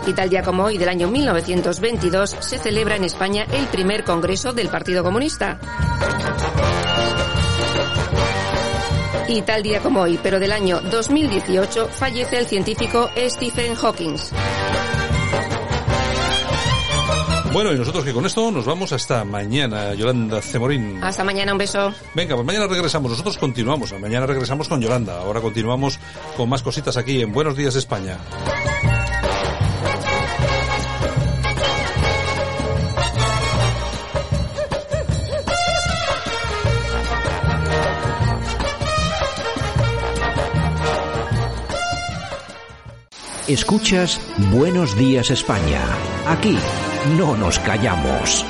[0.06, 4.54] Y tal día como hoy del año 1922 se celebra en España el primer congreso
[4.54, 5.58] del Partido Comunista.
[9.28, 14.16] Y tal día como hoy, pero del año 2018, fallece el científico Stephen Hawking.
[17.52, 21.02] Bueno, y nosotros que con esto nos vamos hasta mañana, Yolanda Cemorín.
[21.02, 21.92] Hasta mañana, un beso.
[22.14, 23.10] Venga, pues mañana regresamos.
[23.10, 23.92] Nosotros continuamos.
[24.00, 25.18] Mañana regresamos con Yolanda.
[25.18, 25.98] Ahora continuamos
[26.36, 28.18] con más cositas aquí en Buenos Días España.
[43.48, 44.20] Escuchas
[44.52, 45.80] Buenos Días España.
[46.26, 46.54] Aquí
[47.16, 48.44] no nos callamos.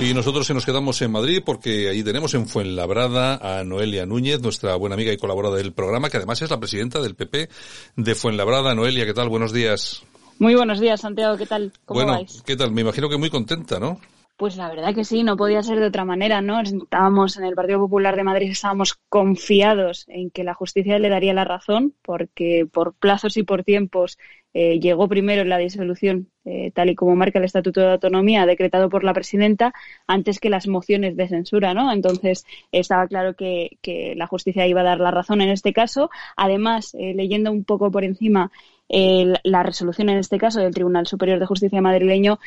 [0.00, 4.42] Y nosotros se nos quedamos en Madrid porque ahí tenemos en Fuenlabrada a Noelia Núñez,
[4.42, 7.48] nuestra buena amiga y colaboradora del programa, que además es la presidenta del PP
[7.94, 8.74] de Fuenlabrada.
[8.74, 9.28] Noelia, ¿qué tal?
[9.28, 10.02] Buenos días.
[10.40, 11.36] Muy buenos días, Santiago.
[11.36, 11.72] ¿Qué tal?
[11.84, 12.42] ¿Cómo bueno, vais?
[12.44, 12.72] ¿qué tal?
[12.72, 14.00] Me imagino que muy contenta, ¿no?
[14.36, 16.60] Pues la verdad que sí, no podía ser de otra manera, ¿no?
[16.60, 21.32] Estábamos en el Partido Popular de Madrid, estábamos confiados en que la justicia le daría
[21.34, 24.18] la razón, porque por plazos y por tiempos
[24.52, 28.88] eh, llegó primero la disolución, eh, tal y como marca el Estatuto de Autonomía, decretado
[28.88, 29.72] por la presidenta,
[30.08, 31.92] antes que las mociones de censura, ¿no?
[31.92, 36.10] Entonces estaba claro que, que la justicia iba a dar la razón en este caso.
[36.36, 38.50] Además, eh, leyendo un poco por encima
[38.88, 42.38] la resolución en este caso del Tribunal Superior de Justicia madrileño,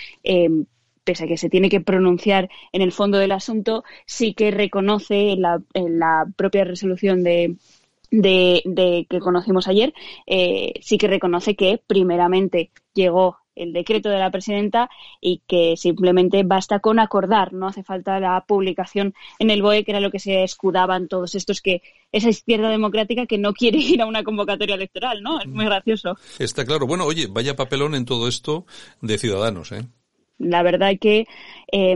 [1.08, 5.32] pese a que se tiene que pronunciar en el fondo del asunto, sí que reconoce
[5.32, 7.56] en la, en la propia resolución de,
[8.12, 9.94] de, de que conocimos ayer,
[10.26, 14.90] eh, sí que reconoce que primeramente llegó el decreto de la presidenta
[15.22, 19.92] y que simplemente basta con acordar, no hace falta la publicación en el BOE, que
[19.92, 24.02] era lo que se escudaban todos estos que esa izquierda democrática que no quiere ir
[24.02, 25.40] a una convocatoria electoral, ¿no?
[25.40, 26.18] Es muy gracioso.
[26.38, 26.86] Está claro.
[26.86, 28.66] Bueno, oye, vaya papelón en todo esto
[29.02, 29.88] de Ciudadanos, ¿eh?
[30.40, 31.26] La verdad que,
[31.72, 31.96] eh,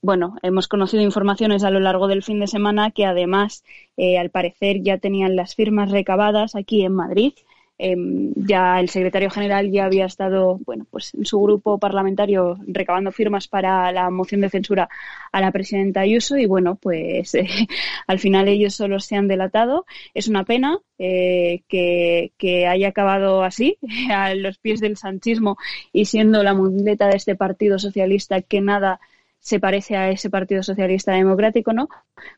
[0.00, 3.64] bueno, hemos conocido informaciones a lo largo del fin de semana que además,
[3.96, 7.32] eh, al parecer, ya tenían las firmas recabadas aquí en Madrid.
[7.78, 7.96] Eh,
[8.36, 13.48] ya el secretario general ya había estado, bueno, pues en su grupo parlamentario recabando firmas
[13.48, 14.88] para la moción de censura
[15.32, 17.32] a la presidenta Ayuso y bueno, pues
[18.06, 19.84] al final ellos solo se han delatado.
[20.14, 23.78] Es una pena eh, que, que, haya acabado así,
[24.10, 25.56] a los pies del sanchismo
[25.92, 29.00] y siendo la muleta de este Partido Socialista que nada
[29.42, 31.88] se parece a ese Partido Socialista Democrático, ¿no?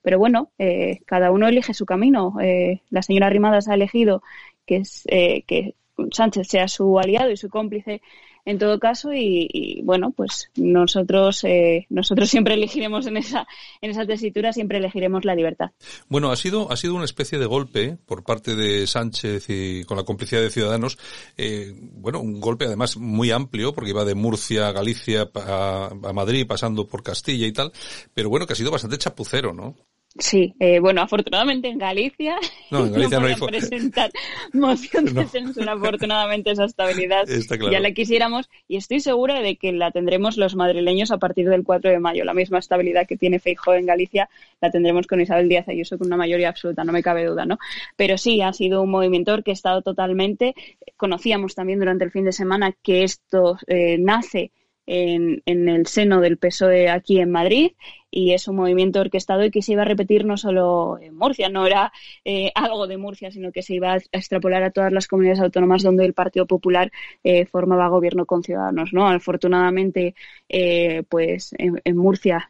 [0.00, 2.36] Pero bueno, eh, cada uno elige su camino.
[2.40, 4.22] Eh, la señora Rimadas ha elegido
[4.66, 5.74] que, es, eh, que
[6.10, 8.00] Sánchez sea su aliado y su cómplice
[8.44, 13.46] en todo caso y, y bueno pues nosotros eh, nosotros siempre elegiremos en esa
[13.80, 15.70] en esa tesitura siempre elegiremos la libertad.
[16.08, 19.96] Bueno ha sido ha sido una especie de golpe por parte de Sánchez y con
[19.96, 20.98] la complicidad de Ciudadanos
[21.36, 26.12] eh, bueno un golpe además muy amplio porque iba de Murcia a Galicia a, a
[26.12, 27.72] Madrid pasando por Castilla y tal
[28.12, 29.74] pero bueno que ha sido bastante chapucero no
[30.16, 32.36] Sí, eh, bueno, afortunadamente en Galicia
[32.70, 34.12] no, en Galicia no, no presentar
[34.52, 35.28] moción de no.
[35.28, 35.72] censura.
[35.72, 37.72] Afortunadamente esa estabilidad claro.
[37.72, 41.64] ya la quisiéramos y estoy segura de que la tendremos los madrileños a partir del
[41.64, 42.24] 4 de mayo.
[42.24, 44.28] La misma estabilidad que tiene Feijóo en Galicia
[44.60, 47.58] la tendremos con Isabel Díaz Ayuso con una mayoría absoluta, no me cabe duda, ¿no?
[47.96, 50.54] Pero sí, ha sido un movimiento que ha estado totalmente.
[50.96, 54.52] Conocíamos también durante el fin de semana que esto eh, nace
[54.86, 57.72] en, el seno del PSOE aquí en Madrid
[58.10, 61.48] y es un movimiento orquestado y que se iba a repetir no solo en Murcia,
[61.48, 61.92] no era
[62.24, 65.82] eh, algo de Murcia, sino que se iba a extrapolar a todas las comunidades autónomas
[65.82, 66.92] donde el Partido Popular
[67.24, 68.92] eh, formaba gobierno con Ciudadanos.
[68.92, 69.08] ¿no?
[69.08, 70.14] Afortunadamente,
[70.48, 72.46] eh, pues en, en Murcia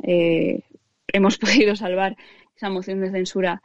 [1.13, 2.17] hemos podido salvar
[2.57, 3.63] esa moción de censura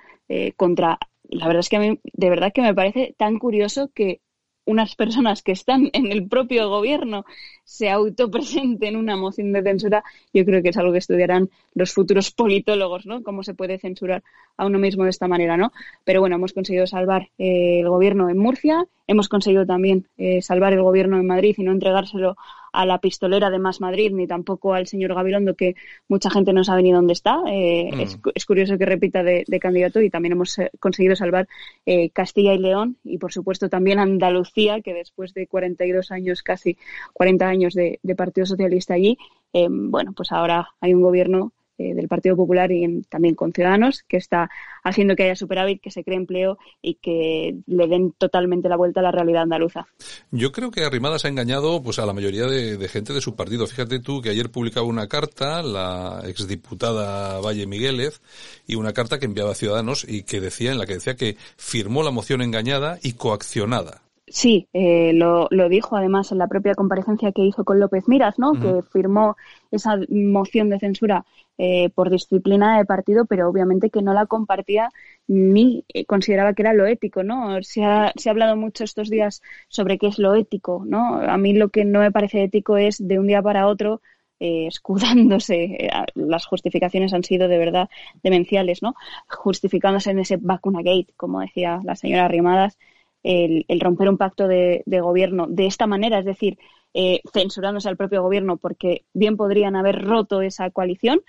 [0.56, 1.00] contra.
[1.24, 4.22] La verdad es que a mí, de verdad que me parece tan curioso que
[4.70, 7.26] unas personas que están en el propio gobierno
[7.64, 12.30] se autopresenten una moción de censura, yo creo que es algo que estudiarán los futuros
[12.30, 13.24] politólogos, ¿no?
[13.24, 14.24] Cómo se puede censurar
[14.58, 15.72] a uno mismo de esta manera, ¿no?
[16.04, 20.74] Pero bueno, hemos conseguido salvar eh, el gobierno en Murcia, hemos conseguido también eh, salvar
[20.74, 22.38] el gobierno en Madrid y no entregárselo
[22.72, 25.76] a la pistolera de Más Madrid ni tampoco al señor Gabilondo, que
[26.08, 27.42] mucha gente no sabe ni dónde está.
[27.48, 28.30] Eh, mm.
[28.36, 31.48] es, curioso que repita de, candidato y también hemos eh, conseguido salvar
[31.86, 36.78] eh, Castilla y León y, por supuesto, también Andalucía, que después de 42 años, casi
[37.14, 39.18] 40 años de, de Partido Socialista allí,
[39.52, 44.18] bueno, pues ahora hay un gobierno eh, del Partido Popular y también con Ciudadanos, que
[44.18, 44.50] está
[44.84, 49.00] haciendo que haya superávit, que se cree empleo y que le den totalmente la vuelta
[49.00, 49.88] a la realidad andaluza.
[50.30, 53.66] Yo creo que Arrimadas ha engañado pues a la mayoría de, gente de su partido.
[53.66, 58.22] Fíjate tú que ayer publicaba una carta la exdiputada Valle Migueles
[58.68, 61.38] y una carta que enviaba a Ciudadanos y que decía en la que decía que
[61.56, 64.02] firmó la moción engañada y coaccionada.
[64.32, 68.38] Sí, eh, lo, lo, dijo además en la propia comparecencia que hizo con López Miras,
[68.38, 68.54] ¿no?
[68.54, 69.36] Que firmó
[69.72, 71.26] esa moción de censura
[71.58, 74.92] eh, por disciplina de partido, pero obviamente que no la compartía
[75.28, 77.62] ni eh, consideraba que era lo ético, ¿no?
[77.64, 81.16] Se ha, se ha hablado mucho estos días sobre qué es lo ético, ¿no?
[81.16, 84.02] A mí lo que no me parece ético es de un día para otro
[84.40, 87.90] eh, escudándose, eh, las justificaciones han sido de verdad
[88.24, 88.96] demenciales, ¿no?
[89.28, 92.78] Justificándose en ese vacuna gate, como decía la señora Rimadas,
[93.24, 96.58] el, romper un pacto de, gobierno de esta manera, es decir,
[96.94, 101.22] eh, censurándose al propio gobierno porque bien podrían haber roto esa coalición,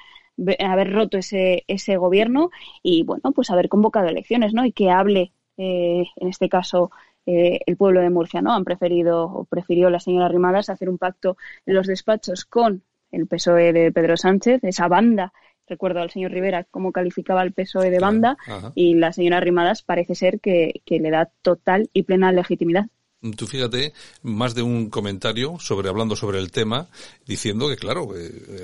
[0.59, 2.51] haber roto ese, ese gobierno
[2.83, 4.65] y, bueno, pues haber convocado elecciones, ¿no?
[4.65, 6.91] Y que hable, eh, en este caso,
[7.27, 8.53] eh, el pueblo de Murcia, ¿no?
[8.53, 13.27] Han preferido, o prefirió la señora Rimadas hacer un pacto en los despachos con el
[13.27, 15.33] PSOE de Pedro Sánchez, esa banda
[15.71, 18.37] recuerdo al señor Rivera cómo calificaba el PSOE de banda
[18.75, 22.87] y la señora Rimadas parece ser que, le da total y plena legitimidad.
[23.37, 26.89] Tú fíjate, más de un comentario sobre hablando sobre el tema,
[27.27, 28.09] diciendo que claro,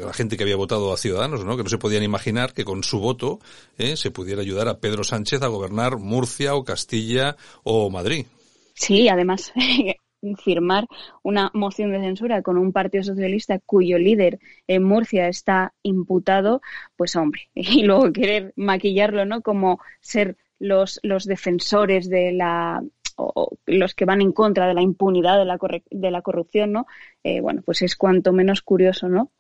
[0.05, 1.57] la gente que había votado a Ciudadanos, ¿no?
[1.57, 3.39] que no se podían imaginar que con su voto
[3.79, 8.27] eh, se pudiera ayudar a Pedro Sánchez a gobernar Murcia o Castilla o Madrid.
[8.75, 9.53] Sí, además
[10.43, 10.87] firmar
[11.23, 16.61] una moción de censura con un partido socialista cuyo líder en Murcia está imputado,
[16.97, 19.43] pues hombre, y luego querer maquillarlo, ¿no?
[19.43, 22.83] Como ser los, los defensores de la
[23.19, 25.59] o los que van en contra de la impunidad de la,
[25.91, 26.87] de la corrupción, ¿no?
[27.25, 29.33] Eh, bueno, pues es cuanto menos curioso, ¿no?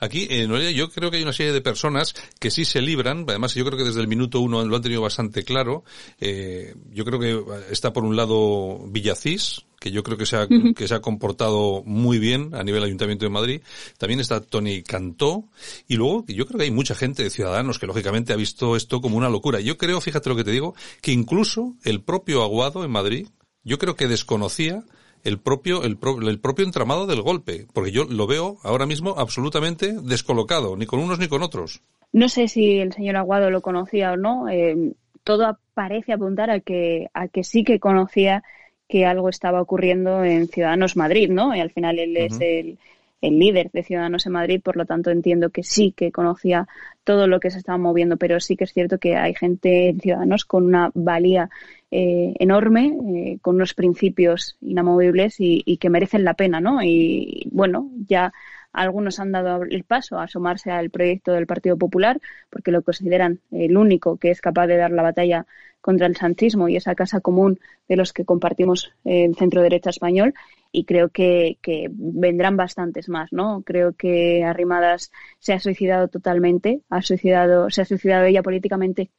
[0.00, 3.54] Aquí, eh, yo creo que hay una serie de personas que sí se libran, además
[3.54, 5.84] yo creo que desde el minuto uno lo han tenido bastante claro.
[6.20, 10.48] Eh, yo creo que está por un lado Villacís, que yo creo que se, ha,
[10.48, 13.62] que se ha comportado muy bien a nivel Ayuntamiento de Madrid.
[13.98, 15.44] También está Tony Cantó.
[15.86, 19.00] Y luego yo creo que hay mucha gente de ciudadanos que lógicamente ha visto esto
[19.00, 19.60] como una locura.
[19.60, 23.28] Yo creo, fíjate lo que te digo, que incluso el propio Aguado en Madrid,
[23.62, 24.84] yo creo que desconocía
[25.24, 29.92] el propio, el, el, propio entramado del golpe, porque yo lo veo ahora mismo absolutamente
[30.02, 31.82] descolocado, ni con unos ni con otros.
[32.12, 34.48] No sé si el señor Aguado lo conocía o no.
[34.48, 38.42] Eh, todo parece apuntar a que, a que sí que conocía
[38.88, 41.54] que algo estaba ocurriendo en Ciudadanos Madrid, ¿no?
[41.54, 42.78] Y al final él es el,
[43.20, 46.68] el líder de Ciudadanos en Madrid, por lo tanto entiendo que sí que conocía
[47.04, 50.00] todo lo que se estaba moviendo, pero sí que es cierto que hay gente en
[50.00, 51.50] Ciudadanos con una valía
[51.90, 56.82] eh, enorme, eh, con unos principios inamovibles y, que merecen la pena, ¿no?
[56.82, 58.32] Y bueno, ya
[58.78, 63.40] algunos han dado el paso a asomarse al proyecto del Partido Popular porque lo consideran
[63.50, 65.46] el único que es capaz de dar la batalla
[65.80, 70.34] contra el sanchismo y esa casa común de los que compartimos el centro derecha español
[70.70, 71.56] y creo que,
[71.90, 73.62] vendrán bastantes más, ¿no?
[73.62, 79.10] Creo que Arrimadas se ha suicidado totalmente, ha suicidado, se ha suicidado ella políticamente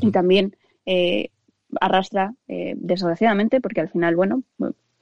[0.00, 1.30] y también eh,
[1.80, 4.42] arrastra, eh, desgraciadamente, porque al final, bueno,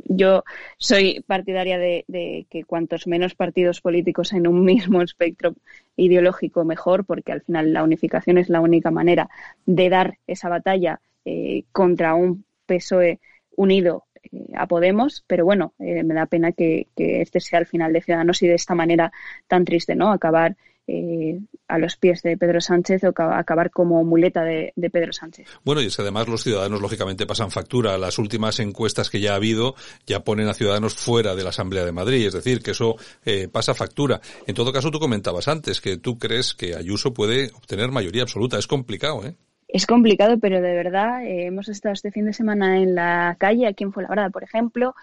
[0.05, 0.45] yo
[0.79, 5.55] soy partidaria de, que cuantos menos partidos políticos en un mismo espectro
[5.97, 9.29] ideológico mejor, porque al final la unificación es la única manera
[9.67, 13.21] de dar esa batalla eh, contra un PSOE
[13.57, 17.93] unido eh, a Podemos, pero bueno, me da pena que, que, este sea el final
[17.93, 19.13] de Ciudadanos y de esta manera
[19.47, 20.11] tan triste, ¿no?
[20.11, 25.49] Acabar eh, a los pies de Pedro Sánchez o acabar como muleta de, Pedro Sánchez.
[25.65, 27.97] Bueno, y es que además los ciudadanos lógicamente pasan factura.
[27.97, 29.75] Las últimas encuestas que ya ha habido
[30.07, 33.49] ya ponen a ciudadanos fuera de la Asamblea de Madrid, es decir, que eso eh,
[33.49, 34.21] pasa factura.
[34.47, 38.59] En todo caso, tú comentabas antes que tú crees que Ayuso puede obtener mayoría absoluta.
[38.59, 39.35] Es complicado, ¿eh?
[39.69, 43.67] Es complicado, pero de verdad eh, hemos estado este fin de semana en la calle,
[43.67, 44.95] aquí en Fuenlabrada, por ejemplo,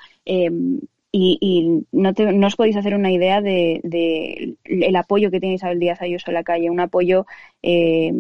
[1.12, 6.02] y, no, no, os podéis hacer una idea de, el apoyo que tiene Isabel Díaz
[6.02, 7.26] Ayuso en la calle, un apoyo
[7.62, 8.14] eh,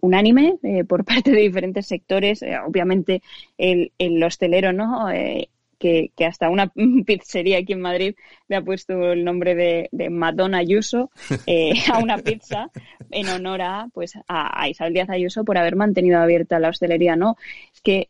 [0.00, 3.22] unánime eh, por parte de diferentes sectores, eh, obviamente
[3.58, 5.08] el, el, hostelero, ¿no?
[5.78, 6.72] Que, que, hasta una
[7.06, 8.14] pizzería aquí en Madrid
[8.48, 11.10] le ha puesto el nombre de, de Madonna Ayuso
[11.92, 12.70] a una pizza
[13.10, 17.16] en honor a pues a, a, Isabel Díaz Ayuso por haber mantenido abierta la hostelería,
[17.16, 17.36] ¿no?
[17.74, 18.08] Es que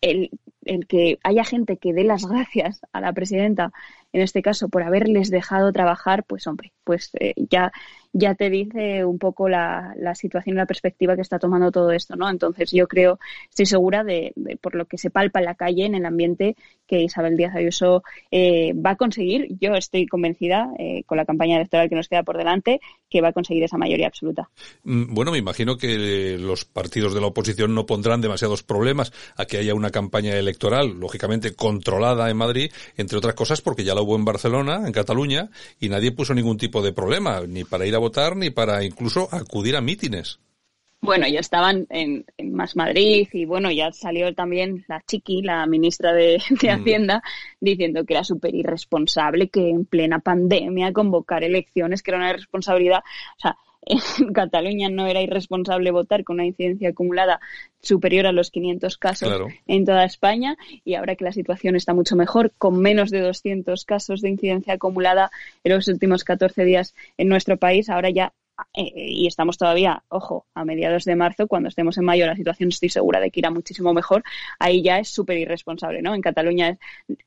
[0.00, 0.30] el,
[0.66, 3.72] el que haya gente que dé las gracias a la presidenta
[4.16, 7.70] en este caso por haberles dejado trabajar, pues hombre, pues eh, ya
[8.18, 11.90] ya te dice un poco la, la, situación y la perspectiva que está tomando todo
[11.90, 12.30] esto, ¿no?
[12.30, 13.18] Entonces yo creo,
[13.50, 16.56] estoy segura de, por lo que se palpa en la calle, en el ambiente,
[16.86, 21.56] que Isabel Díaz Ayuso eh, va a conseguir, yo estoy convencida, eh, con la campaña
[21.56, 24.48] electoral que nos queda por delante, que va a conseguir esa mayoría absoluta.
[24.84, 29.44] Mm, bueno, me imagino que los partidos de la oposición no pondrán demasiados problemas a
[29.44, 34.00] que haya una campaña electoral, lógicamente controlada en Madrid, entre otras cosas porque ya la
[34.06, 35.50] hubo en Barcelona, en Cataluña,
[35.80, 39.28] y nadie puso ningún tipo de problema, ni para ir a votar ni para incluso
[39.32, 40.38] acudir a mítines.
[41.00, 46.12] Bueno, ya estaban en, Más Madrid y bueno, ya salió también la Chiqui, la ministra
[46.14, 46.68] de, mm.
[46.68, 47.22] Hacienda,
[47.60, 53.00] diciendo que era súper irresponsable que en plena pandemia convocar elecciones, que era una irresponsabilidad.
[53.36, 53.56] O sea,
[53.86, 57.40] en Cataluña no era irresponsable votar con una incidencia acumulada
[57.80, 59.32] superior a los 500 casos
[59.66, 63.84] en toda España y ahora que la situación está mucho mejor, con menos de 200
[63.84, 65.30] casos de incidencia acumulada
[65.62, 68.32] en los últimos 14 días en nuestro país, ahora ya
[68.74, 72.70] eh, y estamos todavía, ojo, a mediados de marzo, cuando estemos en mayo la situación
[72.70, 74.22] estoy segura de que irá muchísimo mejor,
[74.58, 76.14] ahí ya es súper irresponsable, ¿no?
[76.14, 76.78] En Cataluña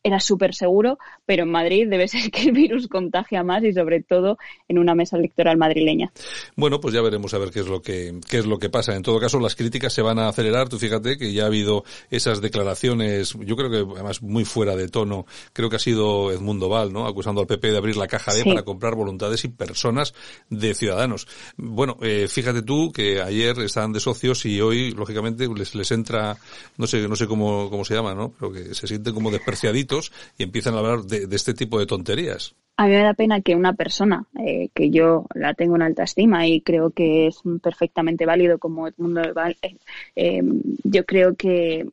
[0.04, 4.02] era súper seguro, pero en Madrid debe ser que el virus contagia más y sobre
[4.02, 6.12] todo en una mesa electoral madrileña.
[6.56, 8.96] Bueno, pues ya veremos a ver qué es lo que, qué es lo que pasa.
[8.96, 10.70] En todo caso, las críticas se van a acelerar.
[10.70, 14.88] Tú fíjate que ya ha habido esas declaraciones, yo creo que además muy fuera de
[14.88, 17.08] tono, creo que ha sido Edmundo Val, ¿no?
[17.08, 20.14] Acusando al PP de abrir la caja D para comprar voluntades y personas
[20.50, 21.19] de ciudadanos.
[21.58, 26.38] Bueno, eh, fíjate tú que ayer estaban de socios y hoy, lógicamente, les, entra,
[26.78, 28.34] no sé, no sé cómo, cómo se llama, ¿no?
[28.40, 32.56] Pero que se sienten como despreciaditos y empiezan a hablar de, este tipo de tonterías.
[32.78, 36.04] A mí me da pena que una persona eh, que yo la tengo en alta
[36.04, 39.78] estima y creo que es perfectamente válido como el mundo eh,
[40.16, 40.42] eh,
[40.84, 41.90] yo creo que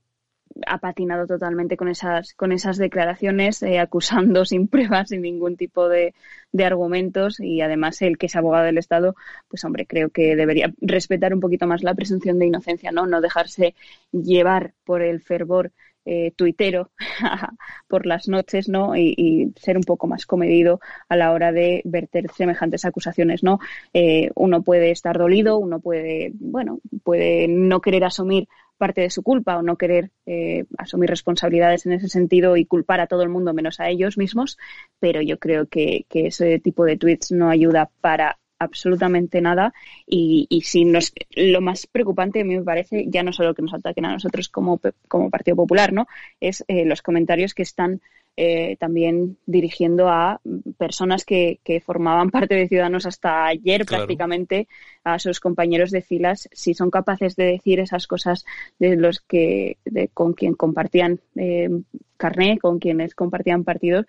[0.67, 5.89] ha patinado totalmente con esas, con esas declaraciones, eh, acusando sin pruebas, sin ningún tipo
[5.89, 6.15] de,
[6.53, 9.15] de, argumentos y además el que es abogado del Estado,
[9.49, 13.07] pues hombre, creo que debería respetar un poquito más la presunción de inocencia, ¿no?
[13.07, 13.75] No dejarse
[14.13, 15.73] llevar por el fervor
[16.09, 16.93] eh, tuitero
[17.89, 18.97] por las noches, ¿no?
[18.97, 20.79] Y, ser un poco más comedido
[21.09, 23.59] a la hora de verter semejantes acusaciones, ¿no?
[23.93, 28.47] Eh, uno puede estar dolido, uno puede, bueno, puede no querer asumir
[28.77, 33.01] parte de su culpa o no querer eh, asumir responsabilidades en ese sentido y culpar
[33.01, 34.59] a todo el mundo menos a ellos mismos,
[35.01, 39.75] pero yo creo que, ese tipo de tweets no ayuda para absolutamente nada
[40.07, 43.61] y, y si nos, lo más preocupante a mí me parece ya no solo que
[43.61, 46.07] nos ataquen a nosotros como, como Partido Popular, ¿no?
[46.41, 48.01] Es eh, los comentarios que están
[48.37, 50.41] eh, también dirigiendo a
[50.77, 54.69] personas que, que, formaban parte de Ciudadanos hasta ayer prácticamente,
[55.05, 58.45] a sus compañeros de filas, si son capaces de decir esas cosas
[58.79, 61.71] de los que de, con quien compartían eh,
[62.17, 64.05] carné, con quienes compartían partidos,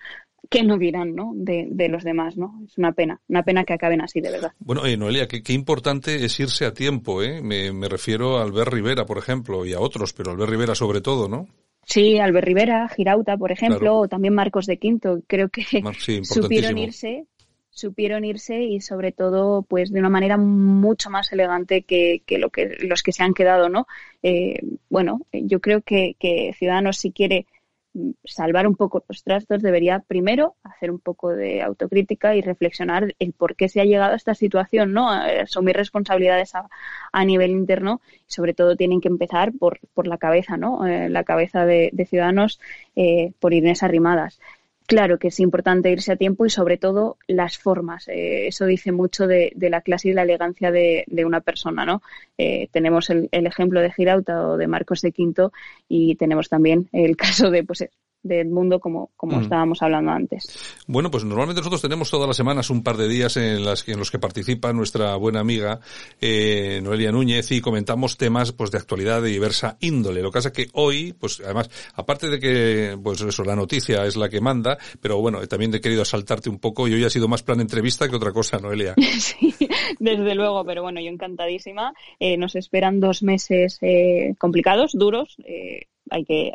[0.49, 1.32] ¿qué no dirán ¿no?
[1.34, 2.38] De, de, los demás?
[2.38, 2.61] ¿no?
[2.65, 4.53] Es una pena, una pena que acaben así, de verdad.
[4.59, 7.21] Bueno, eh, Noelia, qué, qué, importante es irse a tiempo.
[7.23, 7.41] ¿eh?
[7.41, 11.01] Me, me refiero a Albert Rivera, por ejemplo, y a otros, pero Albert Rivera sobre
[11.01, 11.47] todo, ¿no?
[11.88, 15.21] Sí, Albert Rivera, Girauta, por ejemplo, o también Marcos de Quinto.
[15.25, 15.63] Creo que
[16.23, 17.25] supieron irse,
[17.69, 22.49] supieron irse y sobre todo, pues de una manera mucho más elegante que, que lo
[22.49, 23.88] que los que se han quedado, ¿no?
[24.21, 24.59] Eh,
[24.89, 27.45] bueno, yo creo que, que Ciudadanos si quiere
[28.24, 33.34] salvar un poco los trastos, debería primero hacer un poco de autocrítica y reflexionar el
[33.34, 35.10] por qué se ha llegado a esta situación, ¿no?
[35.10, 36.70] Asumir responsabilidades a,
[37.12, 40.86] a nivel interno y sobre todo tienen que empezar por, por la cabeza, ¿no?
[40.86, 42.60] Eh, la cabeza de, de Ciudadanos
[42.95, 44.39] eh, por Inés Arrimadas.
[44.88, 48.07] Claro que es importante irse a tiempo y sobre todo las formas.
[48.07, 52.01] Eh, eso dice mucho de, la clase y la elegancia de, de una persona, ¿no?
[52.38, 55.51] Eh, tenemos el, el, ejemplo de Girauta o de Marcos de Quinto
[55.89, 57.89] y tenemos también el caso de pues
[58.28, 59.43] del mundo como, como mm.
[59.43, 60.43] estábamos hablando antes.
[60.88, 63.97] Bueno, pues normalmente nosotros tenemos todas las semanas un par de días en, las, en
[63.97, 65.80] los que participa nuestra buena amiga
[66.21, 70.21] eh, Noelia Núñez y comentamos temas pues de actualidad de diversa índole.
[70.21, 74.05] Lo que pasa es que hoy, pues además, aparte de que pues eso, la noticia
[74.05, 77.09] es la que manda, pero bueno, también he querido asaltarte un poco y hoy ha
[77.09, 78.93] sido más plan entrevista que otra cosa, Noelia.
[79.19, 79.53] sí,
[79.99, 81.93] desde luego, pero bueno, yo encantadísima.
[82.19, 85.38] Eh, nos esperan dos meses eh, complicados, duros.
[85.45, 86.53] Eh, hay que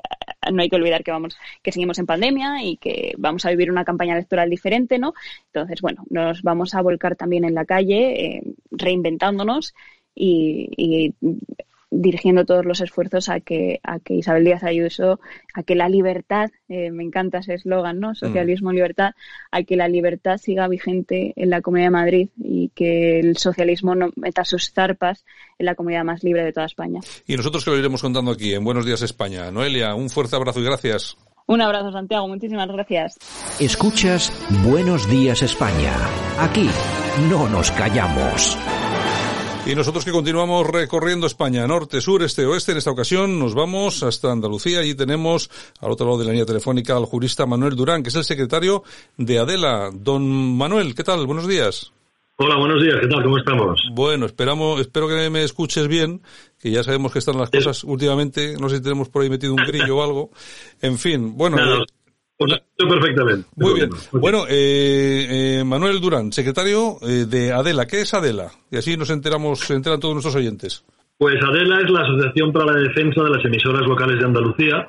[0.52, 3.70] no hay que olvidar que vamos que seguimos en pandemia y que vamos a vivir
[3.70, 5.14] una campaña electoral diferente no
[5.46, 9.74] entonces bueno nos vamos a volcar también en la calle eh, reinventándonos
[10.14, 11.14] y, y
[11.92, 15.20] dirigiendo todos los esfuerzos a que, a que Isabel Díaz Ayuso,
[15.54, 18.14] a que la libertad, eh, me encanta ese eslogan, ¿no?
[18.14, 19.12] Socialismo, libertad,
[19.50, 23.94] a que la libertad siga vigente en la Comunidad de Madrid y que el socialismo
[23.94, 25.24] no meta sus zarpas
[25.58, 27.00] en la comunidad más libre de toda España.
[27.26, 29.50] Y nosotros que lo iremos contando aquí en Buenos Días España.
[29.50, 31.16] Noelia, un fuerte abrazo y gracias.
[31.46, 32.26] Un abrazo, Santiago.
[32.28, 33.18] Muchísimas gracias.
[33.60, 34.32] Escuchas
[34.64, 35.92] Buenos Días España.
[36.38, 36.70] Aquí
[37.28, 38.56] no nos callamos.
[39.64, 44.02] Y nosotros que continuamos recorriendo España, norte, sur, este, oeste, en esta ocasión nos vamos
[44.02, 44.80] hasta Andalucía.
[44.80, 45.48] Allí tenemos
[45.80, 48.82] al otro lado de la línea telefónica al jurista Manuel Durán, que es el secretario
[49.16, 49.90] de Adela.
[49.94, 51.26] Don Manuel, ¿qué tal?
[51.26, 51.92] Buenos días.
[52.38, 53.22] Hola, buenos días, ¿qué tal?
[53.22, 53.80] ¿Cómo estamos?
[53.92, 56.22] Bueno, esperamos, espero que me escuches bien,
[56.58, 59.54] que ya sabemos que están las cosas últimamente, no sé si tenemos por ahí metido
[59.54, 60.30] un grillo o algo.
[60.80, 61.56] En fin, bueno.
[62.38, 63.48] Perfectamente.
[63.56, 63.90] Muy bien.
[64.12, 67.86] Bueno, eh, eh, Manuel Durán, secretario eh, de Adela.
[67.86, 68.50] ¿Qué es Adela?
[68.70, 70.84] Y así nos enteramos, se enteran todos nuestros oyentes.
[71.18, 74.88] Pues Adela es la Asociación para la Defensa de las Emisoras Locales de Andalucía.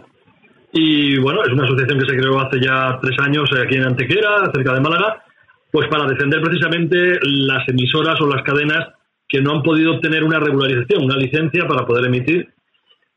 [0.72, 4.52] Y bueno, es una asociación que se creó hace ya tres años aquí en Antequera,
[4.52, 5.24] cerca de Málaga,
[5.72, 8.90] pues para defender precisamente las emisoras o las cadenas
[9.28, 12.48] que no han podido obtener una regularización, una licencia para poder emitir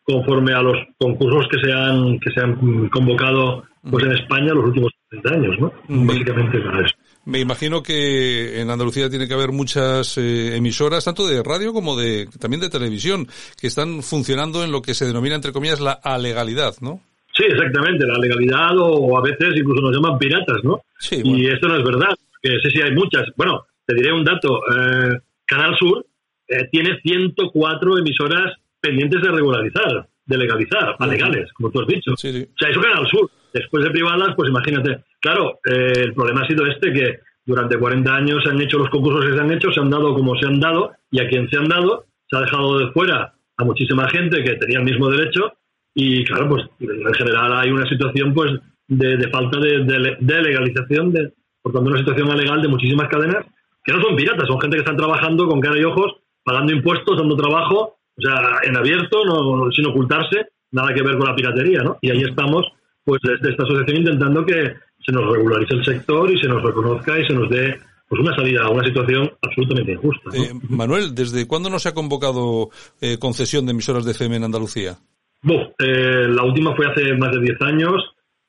[0.07, 4.67] conforme a los concursos que se han, que se han convocado pues en España los
[4.67, 5.73] últimos 30 años, ¿no?
[5.89, 6.95] Básicamente para eso.
[7.25, 11.97] Me imagino que en Andalucía tiene que haber muchas eh, emisoras, tanto de radio como
[11.97, 13.27] de también de televisión,
[13.61, 17.01] que están funcionando en lo que se denomina, entre comillas, la alegalidad, ¿no?
[17.37, 20.81] Sí, exactamente, la legalidad o, a veces incluso nos llaman piratas, ¿no?
[20.99, 23.25] Sí, Y esto no es verdad, que sí, sí hay muchas.
[23.37, 24.61] Bueno, te diré un dato.
[24.61, 26.07] Eh, Canal Sur
[26.49, 32.13] eh, tiene 104 emisoras pendientes de regularizar, de legalizar, a legales, como tú has dicho.
[32.13, 33.31] O sea, eso Canal Sur.
[33.53, 35.05] Después de privadas, pues imagínate.
[35.21, 38.91] Claro, eh, el problema ha sido este, que durante 40 años se han hecho los
[38.91, 41.49] concursos que se han hecho, se han dado como se han dado, y a quien
[41.49, 45.09] se han dado, se ha dejado de fuera a muchísima gente que tenía el mismo
[45.09, 45.53] derecho,
[45.95, 48.53] y claro, pues en general hay una situación pues
[48.89, 53.09] de, de falta de, de, de legalización, de, por tanto una situación legal de muchísimas
[53.09, 53.47] cadenas
[53.87, 57.17] que no son piratas, son gente que están trabajando con cara y ojos, pagando impuestos,
[57.17, 61.83] dando trabajo, o sea, en abierto, no, sin ocultarse, nada que ver con la piratería,
[61.83, 61.99] ¿no?
[62.01, 62.67] Y ahí estamos,
[63.05, 67.19] pues desde esta asociación intentando que se nos regularice el sector y se nos reconozca
[67.19, 70.31] y se nos dé pues una salida a una situación absolutamente injusta.
[70.31, 70.35] ¿no?
[70.35, 74.45] Eh, Manuel, ¿desde cuándo no se ha convocado eh, concesión de emisoras de FM en
[74.45, 74.97] Andalucía?
[75.43, 77.95] Buf, eh, la última fue hace más de 10 años,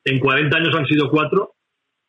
[0.04, 1.54] en 40 años han sido cuatro,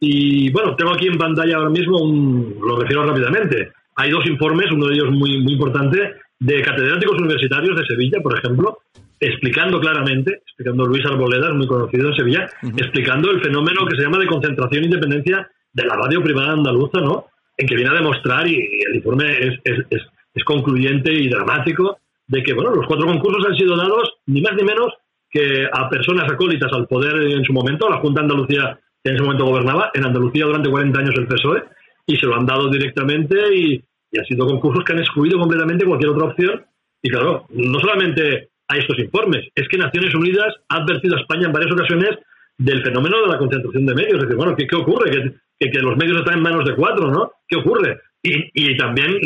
[0.00, 4.70] y bueno, tengo aquí en pantalla ahora mismo, un, lo refiero rápidamente, hay dos informes,
[4.70, 8.78] uno de ellos muy, muy importante, de catedráticos universitarios de Sevilla, por ejemplo,
[9.20, 14.18] explicando claramente, explicando Luis Arboleda, muy conocido en Sevilla, explicando el fenómeno que se llama
[14.18, 17.26] de concentración e independencia de la radio privada andaluza, ¿no?
[17.56, 20.02] En que viene a demostrar, y, y el informe es, es, es,
[20.34, 24.54] es, concluyente y dramático, de que, bueno, los cuatro concursos han sido dados ni más
[24.54, 24.92] ni menos
[25.30, 29.10] que a personas acólitas al poder en su momento, a la Junta de Andalucía que
[29.10, 31.64] en ese momento gobernaba, en Andalucía durante 40 años el PSOE,
[32.06, 35.84] y se lo han dado directamente y, y han sido concursos que han excluido completamente
[35.84, 36.64] cualquier otra opción.
[37.02, 41.46] Y claro, no solamente hay estos informes, es que Naciones Unidas ha advertido a España
[41.46, 42.10] en varias ocasiones
[42.58, 44.14] del fenómeno de la concentración de medios.
[44.14, 45.10] Es decir, bueno, ¿qué, qué ocurre?
[45.10, 47.32] Que, que, que, los medios están en manos de cuatro, ¿no?
[47.46, 48.00] ¿Qué ocurre?
[48.22, 49.16] Y, y también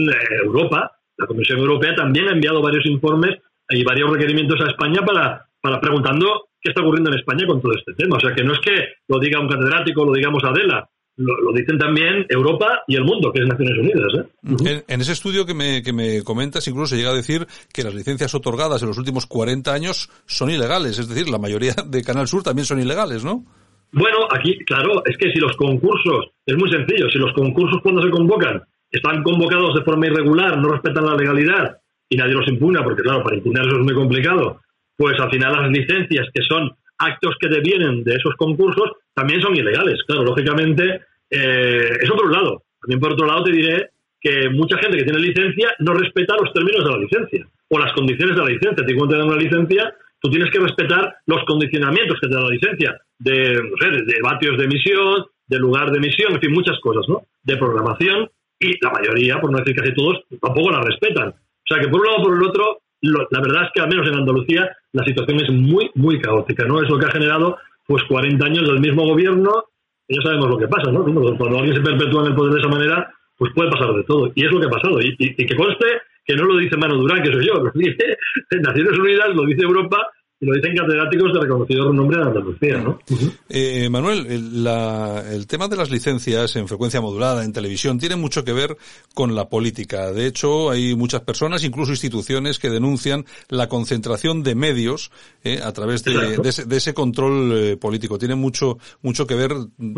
[0.45, 3.37] Europa, la Comisión Europea también ha enviado varios informes
[3.71, 7.73] y varios requerimientos a España para, para preguntando qué está ocurriendo en España con todo
[7.73, 8.17] este tema.
[8.17, 11.53] O sea, que no es que lo diga un catedrático, lo digamos Adela, lo, lo,
[11.53, 14.13] dicen también Europa y el mundo, que es Naciones Unidas.
[14.15, 14.29] ¿eh?
[14.45, 14.69] Uh -huh.
[14.69, 17.83] en, en, ese estudio que me, que me comentas, incluso se llega a decir que
[17.83, 20.99] las licencias otorgadas en los últimos 40 años son ilegales.
[20.99, 23.45] Es decir, la mayoría de Canal Sur también son ilegales, ¿no?
[23.93, 28.03] Bueno, aquí, claro, es que si los concursos, es muy sencillo, si los concursos cuando
[28.03, 32.83] se convocan están convocados de forma irregular, no respetan la legalidad y nadie los impugna,
[32.83, 34.61] porque claro, para impugnar eso es muy complicado,
[34.97, 36.71] pues al final las licencias que son
[37.03, 40.03] actos que devienen de esos concursos también son ilegales.
[40.07, 42.63] Claro, lógicamente, eh, eso lado.
[42.81, 43.91] También por otro lado te diré
[44.21, 47.93] que mucha gente que tiene licencia no respeta los términos de la licencia o las
[47.93, 48.85] condiciones de la licencia.
[48.85, 53.01] Te dan una licencia, tú tienes que respetar los condicionamientos que te da la licencia
[53.19, 57.09] de, no sé, de, vatios de emisión, de lugar de emisión, en fin, muchas cosas,
[57.09, 57.23] ¿no?
[57.43, 58.31] De programación
[58.61, 61.29] y la mayoría, por no decir casi todos, tampoco la respetan.
[61.31, 63.89] O sea que por un lado por el otro, lo, la verdad es que al
[63.89, 66.81] menos en Andalucía la situación es muy, muy caótica, ¿no?
[66.83, 69.65] Es lo que ha generado pues 40 años del mismo gobierno,
[70.09, 71.05] y ya sabemos lo que pasa, ¿no?
[71.05, 74.31] Cuando alguien se perpetúa en el poder de esa manera, pues puede pasar de todo.
[74.35, 75.01] Y es lo que ha pasado.
[75.01, 75.87] Y, y, que conste
[76.25, 78.17] que no lo dice Mano Durán, que soy yo, lo dice
[78.61, 80.07] Naciones Unidas, lo dice Europa,
[80.43, 82.99] y lo dicen catedráticos de reconocido renombre en Andalucía, ¿no?
[83.09, 83.39] Uh -huh.
[83.49, 88.17] eh, Manuel, el, la, el, tema de las licencias en frecuencia modulada, en televisión, tiene
[88.17, 88.77] mucho que ver
[89.15, 90.11] con la política.
[90.11, 95.13] De hecho, hay muchas personas, incluso instituciones, que denuncian la concentración de medios
[95.45, 98.19] eh, a través de, de, ese, de ese, control eh, político.
[98.19, 99.53] Tiene mucho, mucho que ver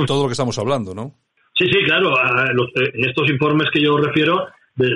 [0.06, 1.14] todo lo que estamos hablando, ¿no?
[1.56, 2.10] Sí, sí, claro.
[2.52, 4.44] Los, en estos informes que yo refiero,
[4.76, 4.88] de,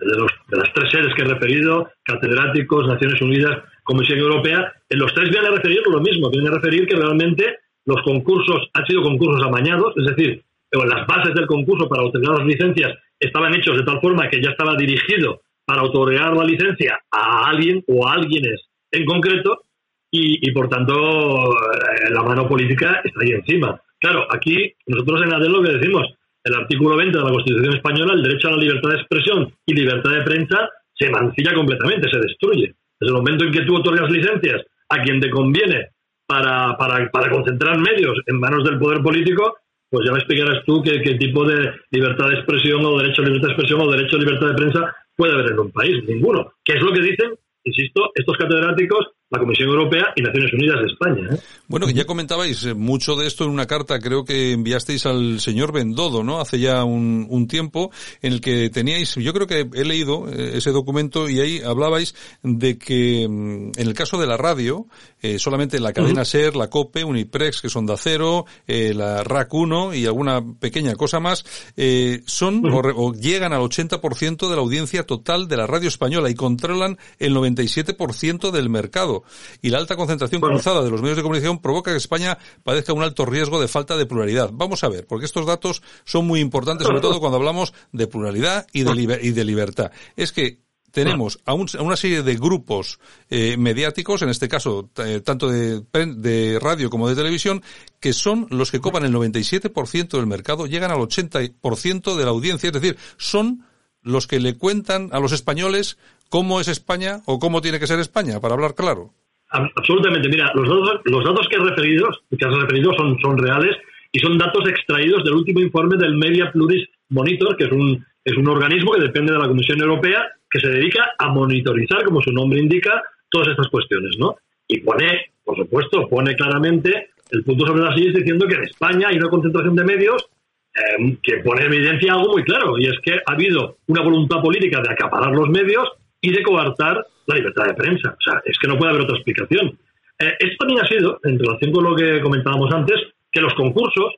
[0.00, 4.98] de, los, de las tres sedes que he referido, catedráticos, Naciones Unidas, Comisión Europea, en
[4.98, 8.86] los tres vienen a referir lo mismo, vienen a referir que realmente los concursos han
[8.86, 10.42] sido concursos amañados, es decir,
[10.72, 14.50] las bases del concurso para otorgar las licencias estaban hechos de tal forma que ya
[14.50, 19.62] estaba dirigido para otorgar la licencia a alguien o a alguienes en concreto
[20.10, 23.80] y, por tanto eh, la mano política está ahí encima.
[24.00, 26.06] Claro, aquí nosotros en ADEL lo que decimos,
[26.46, 29.74] el artículo 20 de la Constitución Española, el derecho a la libertad de expresión y
[29.74, 32.74] libertad de prensa se mancilla completamente, se destruye.
[33.00, 35.88] Desde el momento en que tú otorgas licencias a quien te conviene
[36.26, 39.56] para, para, concentrar medios en manos del poder político,
[39.90, 43.24] pues ya me explicarás tú qué, qué, tipo de libertad de expresión o derecho a
[43.24, 46.04] libertad de expresión o derecho a libertad de prensa puede haber en un país.
[46.06, 46.52] Ninguno.
[46.64, 47.34] ¿Qué es lo que dicen,
[47.64, 51.34] insisto, estos catedráticos la Comisión Europea y Naciones Unidas de España.
[51.34, 51.40] ¿eh?
[51.66, 55.72] Bueno, ya comentabais eh, mucho de esto en una carta, creo que enviasteis al señor
[55.72, 56.40] Bendodo, ¿no?
[56.40, 57.90] Hace ya un, un tiempo,
[58.22, 62.14] en el que teníais, yo creo que he leído eh, ese documento y ahí hablabais
[62.44, 64.86] de que mm, en el caso de la radio,
[65.20, 69.52] eh, solamente la cadena SER, la COPE, Uniprex, que son de acero, eh, la RAC
[69.52, 71.44] 1 y alguna pequeña cosa más,
[71.76, 76.30] eh, son o, o, llegan al 80% de la audiencia total de la radio española
[76.30, 79.15] y controlan el 97% del mercado
[79.62, 83.02] y la alta concentración cruzada de los medios de comunicación provoca que España padezca un
[83.02, 84.50] alto riesgo de falta de pluralidad.
[84.52, 88.66] Vamos a ver, porque estos datos son muy importantes, sobre todo cuando hablamos de pluralidad
[88.72, 89.90] y de, y de libertad.
[90.16, 92.98] Es que tenemos a, un, a, una serie de grupos
[93.28, 97.62] eh, mediáticos, en este caso eh, tanto de, de, radio como de televisión,
[98.00, 102.68] que son los que copan el 97% del mercado, llegan al 80% de la audiencia,
[102.68, 103.66] es decir, son
[104.00, 105.98] los que le cuentan a los españoles
[106.28, 109.10] cómo es España o cómo tiene que ser España, para hablar claro.
[109.48, 110.28] Absolutamente.
[110.28, 113.76] Mira, los datos, los datos que, has referido, que has referido son, son reales
[114.12, 118.36] y son datos extraídos del último informe del Media Pluris Monitor, que es un, es
[118.36, 122.32] un organismo que depende de la Comisión Europea que se dedica a monitorizar, como su
[122.32, 124.36] nombre indica, todas estas cuestiones, ¿no?
[124.68, 129.08] Y pone, por supuesto, pone claramente el punto sobre las sillas diciendo que en España
[129.08, 130.26] hay una concentración de medios
[130.74, 134.40] eh, que pone en evidencia algo muy claro, y es que ha habido una voluntad
[134.40, 135.88] política de acaparar los medios
[136.26, 138.16] y de coartar la libertad de prensa.
[138.18, 139.78] O sea, es que no puede haber otra explicación.
[140.18, 142.96] Eh, esto también ha sido, en relación con lo que comentábamos antes,
[143.30, 144.14] que los concursos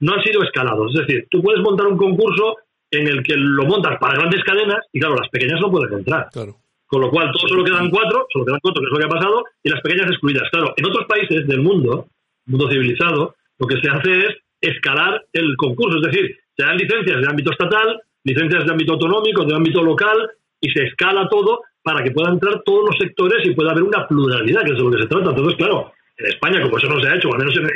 [0.00, 0.92] no han sido escalados.
[0.92, 2.56] Es decir, tú puedes montar un concurso
[2.90, 6.28] en el que lo montas para grandes cadenas y, claro, las pequeñas no pueden entrar.
[6.32, 6.56] Claro.
[6.84, 9.20] Con lo cual, todos solo quedan cuatro, solo quedan cuatro, que es lo que ha
[9.20, 10.50] pasado, y las pequeñas excluidas.
[10.50, 12.08] Claro, en otros países del mundo,
[12.46, 15.98] mundo civilizado, lo que se hace es escalar el concurso.
[15.98, 20.28] Es decir, se dan licencias de ámbito estatal, licencias de ámbito autonómico, de ámbito local,
[20.62, 24.06] y se escala todo para que puedan entrar todos los sectores y pueda haber una
[24.06, 25.30] pluralidad, que es de lo que se trata.
[25.30, 27.66] Entonces, claro, en España, como eso no se ha hecho, o al menos en,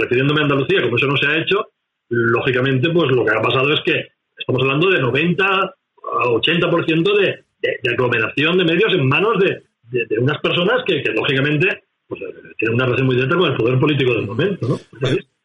[0.00, 1.66] refiriéndome a Andalucía, como eso no se ha hecho,
[2.08, 4.06] lógicamente, pues lo que ha pasado es que
[4.38, 7.26] estamos hablando de 90 a 80% de,
[7.60, 12.20] de, de aglomeración de medios en manos de, de unas personas que, que lógicamente, pues,
[12.58, 14.78] tienen una relación muy directa con el poder político del momento, ¿no?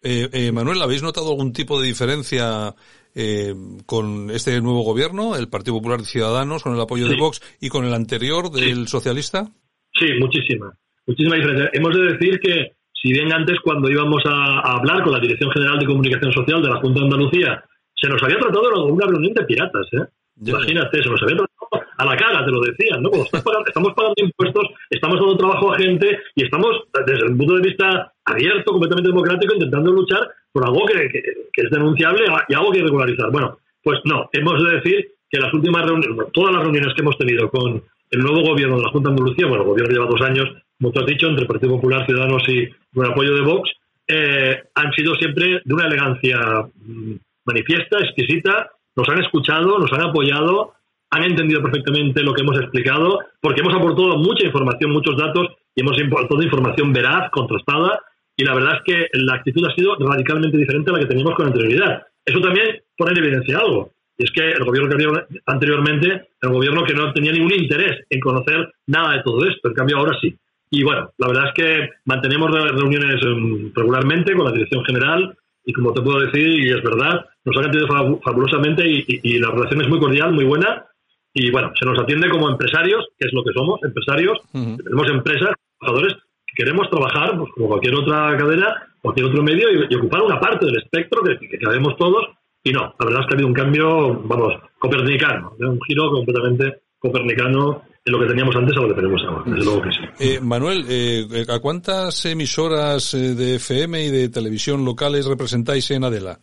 [0.03, 2.73] Eh, eh, Manuel, ¿habéis notado algún tipo de diferencia
[3.15, 3.53] eh,
[3.85, 7.13] con este nuevo gobierno, el Partido Popular de Ciudadanos, con el apoyo Sí.
[7.13, 9.47] de Vox y con el anterior del socialista?
[9.93, 10.71] Sí, muchísima,
[11.05, 11.69] muchísima diferencia.
[11.73, 15.51] Hemos de decir que, si bien antes cuando íbamos a, a hablar con la Dirección
[15.51, 17.63] General de Comunicación Social de la Junta de Andalucía,
[17.95, 20.05] se nos había tratado de una reunión de piratas, ¿eh?
[20.43, 23.11] Imagínate, se nos había tratado a la cara, te lo decían, ¿no?
[23.11, 26.71] Pagando- estamos pagando impuestos, estamos dando trabajo a gente y estamos,
[27.05, 30.21] desde el punto de vista abierto, completamente democrático, intentando luchar
[30.51, 31.09] por algo que,
[31.53, 33.31] es denunciable y algo que regularizar.
[33.31, 37.17] Bueno, pues no, hemos de decir que las últimas reuniones, todas las reuniones que hemos
[37.17, 40.21] tenido con el nuevo gobierno de la Junta de Andalucía, bueno, el gobierno lleva dos
[40.21, 40.49] años,
[40.79, 43.69] como tú has dicho, entre Partido Popular, Ciudadanos y con apoyo de Vox,
[44.07, 46.37] eh, han sido siempre de una elegancia
[46.75, 47.13] mm,
[47.45, 50.73] manifiesta, exquisita, nos han escuchado, nos han apoyado,
[51.11, 55.81] han entendido perfectamente lo que hemos explicado, porque hemos aportado mucha información, muchos datos, y
[55.81, 58.01] hemos aportado información veraz, contrastada,
[58.37, 61.35] y la verdad es que la actitud ha sido radicalmente diferente a la que teníamos
[61.35, 62.03] con anterioridad.
[62.25, 66.49] Eso también pone en evidencia algo, y es que el gobierno que había anteriormente era
[66.49, 69.97] un gobierno que no tenía ningún interés en conocer nada de todo esto, en cambio
[69.97, 70.35] ahora sí.
[70.69, 75.35] Y bueno, la verdad es que mantenemos re- reuniones em, regularmente con la dirección general
[75.65, 79.19] y como te puedo decir, y es verdad, nos han atendido fabu- fabulosamente y, y-
[79.35, 80.85] y la relación es muy cordial, muy buena.
[81.33, 84.37] Y bueno, se nos atiende como empresarios, que es lo que somos, empresarios.
[84.77, 86.15] Tenemos empresas, trabajadores
[86.55, 90.65] queremos trabajar pues, como cualquier otra cadena, cualquier otro medio y, y ocupar una parte
[90.65, 92.23] del espectro que, que cabemos todos.
[92.63, 95.65] Y no, la verdad es que ha habido un cambio, vamos, copernicano, ¿eh?
[95.65, 99.43] un giro completamente copernicano en lo que teníamos antes a lo que tenemos ahora.
[99.45, 99.99] Desde luego que sí.
[100.19, 106.39] Eh, Manuel, eh, ¿a cuántas emisoras de FM y de televisión locales representáis en Adela?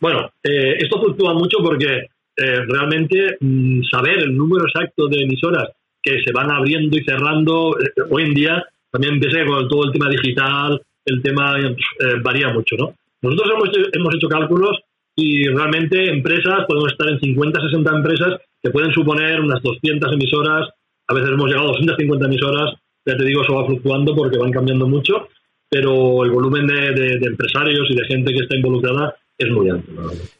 [0.00, 2.06] Bueno, eh, esto fluctúa mucho porque
[2.36, 7.74] realmente mm, saber el número exacto de emisoras que se van abriendo y cerrando
[8.10, 11.74] hoy en día también empieza con todo el tema digital, el tema eh,
[12.22, 12.94] varía mucho, ¿no?
[13.22, 14.78] Nosotros hemos, hemos hecho cálculos
[15.16, 20.68] y realmente empresas, podemos estar en 50, 60 empresas que pueden suponer unas 200 emisoras,
[21.06, 22.74] a veces hemos llegado a 250 emisoras,
[23.04, 25.28] ya te digo, eso va fluctuando porque van cambiando mucho,
[25.68, 29.90] pero el volumen de, empresarios y de gente que está involucrada es muy alto.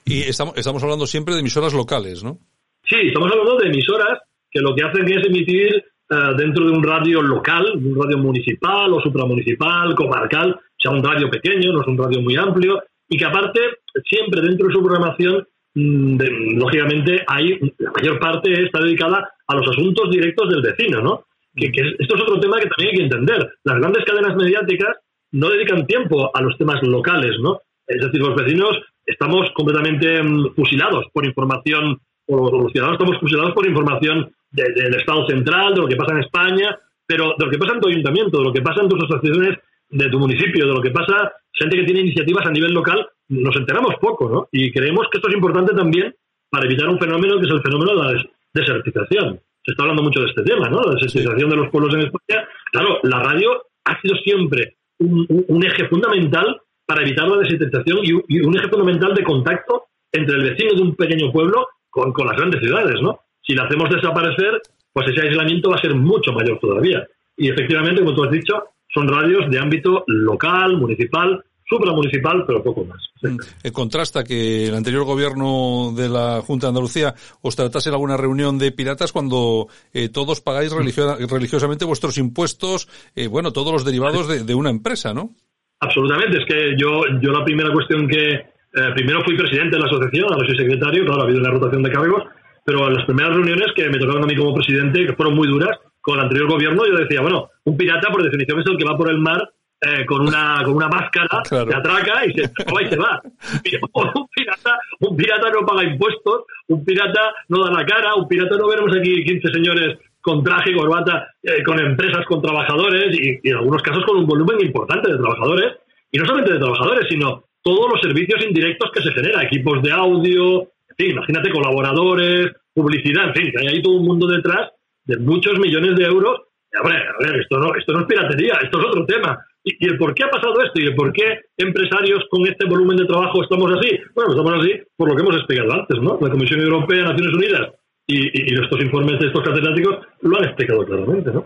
[0.05, 2.39] Y estamos, estamos hablando siempre de emisoras locales, ¿no?
[2.85, 4.21] Sí, estamos hablando de emisoras
[4.51, 8.93] que lo que hacen es emitir eh, dentro de un radio local, un radio municipal
[8.93, 13.17] o supramunicipal, comarcal, o sea, un radio pequeño, no es un radio muy amplio, y
[13.17, 13.61] que aparte,
[14.05, 16.19] siempre dentro de su programación, mm,
[16.59, 21.25] lógicamente, hay la mayor parte está dedicada a los asuntos directos del vecino, ¿no?
[21.55, 21.67] Que,
[21.99, 23.51] esto es otro tema que también hay que entender.
[23.65, 24.97] Las grandes cadenas mediáticas
[25.33, 27.61] no dedican tiempo a los temas locales, ¿no?
[27.87, 31.99] Es decir, los vecinos estamos completamente mm, fusilados por información,
[32.29, 36.21] o los ciudadanos estamos fusilados por información del Estado central, de lo que pasa en
[36.21, 39.03] España, pero de lo que pasa en tu ayuntamiento, de lo que pasa en tus
[39.05, 39.59] asociaciones
[39.91, 43.57] de tu municipio, de lo que pasa, gente que tiene iniciativas a nivel local, nos
[43.57, 44.49] enteramos poco, ¿no?
[44.53, 46.15] Y creemos que esto es importante también
[46.51, 48.25] para evitar un fenómeno que es el fenómeno de la
[48.55, 49.41] desertización.
[49.65, 50.83] Se está hablando mucho de este tema, ¿no?
[50.83, 52.49] La desertización de los pueblos en España.
[52.73, 58.57] Claro, la radio ha sido siempre un, eje fundamental para evitar la desertización y, un
[58.57, 62.61] eje fundamental de contacto entre el vecino de un pequeño pueblo con, con las grandes
[62.61, 63.21] ciudades, ¿no?
[63.43, 64.61] Si la hacemos desaparecer,
[64.93, 67.07] pues ese aislamiento va a ser mucho mayor todavía.
[67.37, 68.55] Y efectivamente, como tú has dicho,
[68.93, 73.01] son radios de ámbito local, municipal, supramunicipal, pero poco más.
[73.23, 73.37] Mm.
[73.63, 78.17] Eh, contrasta que el anterior gobierno de la Junta de Andalucía os tratase en alguna
[78.17, 84.47] reunión de piratas cuando eh, todos pagáis religiosamente vuestros impuestos, eh, bueno, todos los derivados
[84.47, 85.35] de, una empresa, ¿no?
[85.81, 86.39] Absolutamente.
[86.39, 88.47] Es que yo, yo la primera cuestión que,
[88.95, 91.91] primero fui presidente de la asociación, ahora soy secretario, claro, ha habido una rotación de
[91.91, 92.25] cargos,
[92.65, 95.79] pero las primeras reuniones que me tocaron a mí como presidente, que fueron muy duras,
[96.01, 98.97] con el anterior gobierno, yo decía, bueno, un pirata por definición es el que va
[98.97, 99.51] por el mar
[99.81, 103.23] eh, con una con una máscara, se atraca y se, y se va.
[103.95, 108.57] Un pirata, un pirata no paga impuestos, un pirata no da la cara, un pirata
[108.57, 113.51] no veremos aquí 15 señores con traje, corbata, eh, con empresas, con trabajadores y, y,
[113.51, 115.77] en algunos casos con un volumen importante de trabajadores.
[116.11, 119.93] Y no solamente de trabajadores, sino todos los servicios indirectos que se genera, equipos de
[119.93, 124.71] audio, en fin, imagínate colaboradores, publicidad, en fin, que hay ahí todo un mundo detrás
[125.05, 126.41] de muchos millones de euros.
[126.83, 129.39] a ver, esto no, esto no es piratería, esto es otro tema.
[129.65, 132.97] Y, el por qué ha pasado esto y el por qué empresarios con este volumen
[132.97, 133.99] de trabajo estamos así.
[134.15, 136.19] Bueno, estamos así por lo que hemos explicado antes, ¿no?
[136.21, 137.69] La Comisión Europea, Naciones Unidas
[138.07, 141.45] y, y, estos informes de estos catedráticos lo han explicado claramente, ¿no?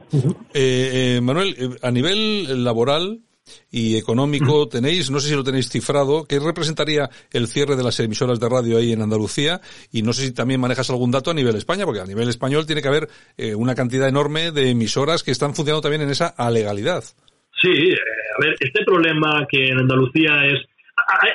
[0.55, 3.18] Eh, eh, Manuel, eh, a nivel laboral,
[3.70, 7.98] y económico tenéis, no sé si lo tenéis cifrado, ¿qué representaría el cierre de las
[8.00, 9.61] emisoras de radio ahí en Andalucía?
[9.92, 12.66] Y no sé si también manejas algún dato a nivel España, porque a nivel español
[12.66, 16.28] tiene que haber eh, una cantidad enorme de emisoras que están funcionando también en esa
[16.28, 17.05] alegalidad.
[17.61, 17.96] Sí, eh,
[18.38, 20.61] a ver, este problema que en Andalucía es...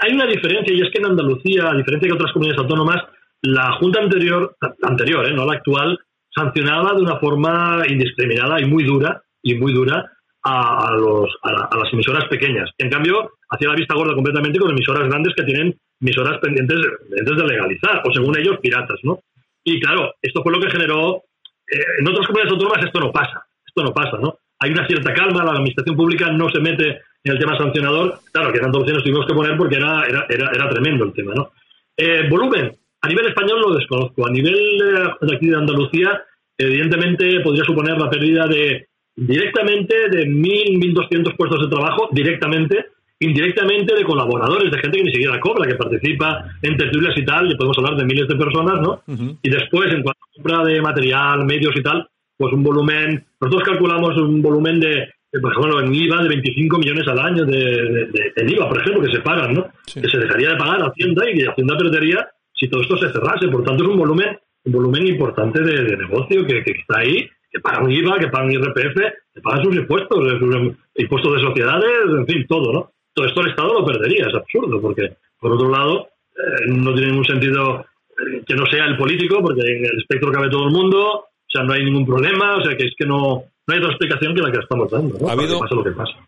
[0.03, 3.03] Hay, una diferencia y es que en Andalucía, a diferencia de otras comunidades autónomas,
[3.41, 5.97] la Junta anterior, anterior, eh, no la actual,
[6.33, 10.11] sancionaba de una forma indiscriminada y muy dura, y muy dura,
[10.47, 12.69] a, los, a, las emisoras pequeñas.
[12.77, 16.77] En cambio, hacía la vista gorda completamente con emisoras grandes que tienen emisoras pendientes,
[17.09, 19.19] de legalizar, o según ellos, piratas, ¿no?
[19.63, 21.23] Y claro, esto fue lo que generó...
[21.69, 24.37] Eh, en otras comunidades autónomas esto no pasa, esto no pasa, ¿no?
[24.59, 28.19] Hay una cierta calma, la administración pública no se mete en el tema sancionador.
[28.31, 31.51] Claro, que tantas opciones tuvimos que poner porque era, era, era, tremendo el tema, ¿no?
[31.95, 34.25] Eh, volumen, a nivel español lo desconozco.
[34.25, 34.77] A nivel
[35.21, 36.23] de aquí de Andalucía,
[36.57, 38.86] evidentemente podría suponer la pérdida de
[39.17, 42.85] directamente de 1.000, 1.200 puestos de trabajo, directamente,
[43.19, 47.51] indirectamente de colaboradores, de gente que ni siquiera cobra, que participa en tertulias y tal,
[47.51, 49.01] y podemos hablar de miles de personas, ¿no?
[49.41, 52.07] Y después, en cuanto a compra de material, medios y tal,
[52.37, 55.09] pues un volumen, nosotros calculamos un volumen de,
[55.41, 59.11] por ejemplo, en IVA de 25 millones al año de, de, IVA, por ejemplo, que
[59.11, 59.67] se pagan, ¿no?
[59.91, 63.11] Que se dejaría de pagar a Hacienda y que Hacienda perdería si todo esto se
[63.11, 63.47] cerrase.
[63.47, 67.27] Por tanto, es un volumen, un volumen importante de, negocio que, que está ahí
[67.57, 68.95] que pagan IVA, que pagan IRPF,
[69.33, 72.91] que pagan sus impuestos, sus impuestos de sociedades, en fin, todo, ¿no?
[73.13, 77.09] Todo esto el Estado lo perdería, es absurdo, porque, por otro lado, eh, no tiene
[77.09, 80.73] ningún sentido eh, que no sea el político, porque en el espectro cabe todo el
[80.73, 83.79] mundo, o sea, no hay ningún problema, o sea, que es que no, no hay
[83.79, 85.27] otra explicación que la que estamos dando, ¿no?
[85.27, 85.59] Ha habido,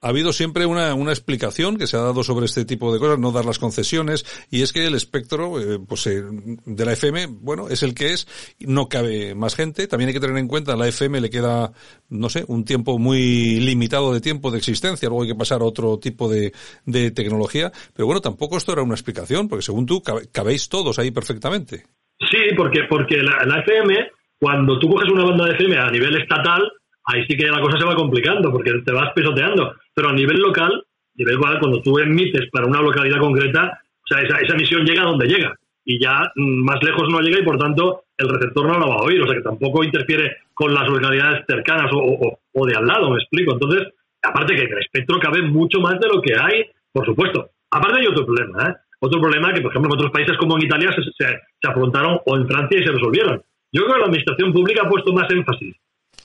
[0.02, 3.18] Ha habido siempre una, una explicación que se ha dado sobre este tipo de cosas,
[3.18, 7.28] no dar las concesiones, y es que el espectro, eh, pues, eh, de la FM,
[7.40, 8.28] bueno, es el que es,
[8.60, 11.72] no cabe más gente, también hay que tener en cuenta, a la FM le queda,
[12.10, 15.66] no sé, un tiempo muy limitado de tiempo de existencia, luego hay que pasar a
[15.66, 16.52] otro tipo de,
[16.86, 21.12] de tecnología, pero bueno, tampoco esto era una explicación, porque según tú, cabéis todos ahí
[21.12, 21.86] perfectamente.
[22.30, 23.96] Sí, porque, porque la, la FM,
[24.42, 26.70] cuando tú coges una banda de FM a nivel estatal,
[27.12, 29.76] ahí sí que la cosa se va complicando porque te vas pisoteando.
[29.94, 30.84] Pero a nivel local,
[31.16, 35.04] da igual, cuando tú emites para una localidad concreta, o sea, esa, esa emisión llega
[35.04, 35.54] donde llega.
[35.86, 38.96] Y ya mm, más lejos no llega y por tanto el receptor no la va
[38.96, 39.22] a oír.
[39.22, 43.10] O sea, que tampoco interfiere con las localidades cercanas o, o- o de al lado,
[43.12, 43.54] me explico.
[43.54, 43.88] Entonces,
[44.22, 47.50] aparte que el espectro cabe mucho más de lo que hay, por supuesto.
[47.72, 48.74] Aparte hay otro problema, ¿eh?
[49.02, 52.20] Otro problema que, por ejemplo, en otros países como en Italia se, se- se afrontaron
[52.26, 53.42] o en Francia y se resolvieron.
[53.72, 55.76] Yo creo que la administración pública ha puesto más énfasis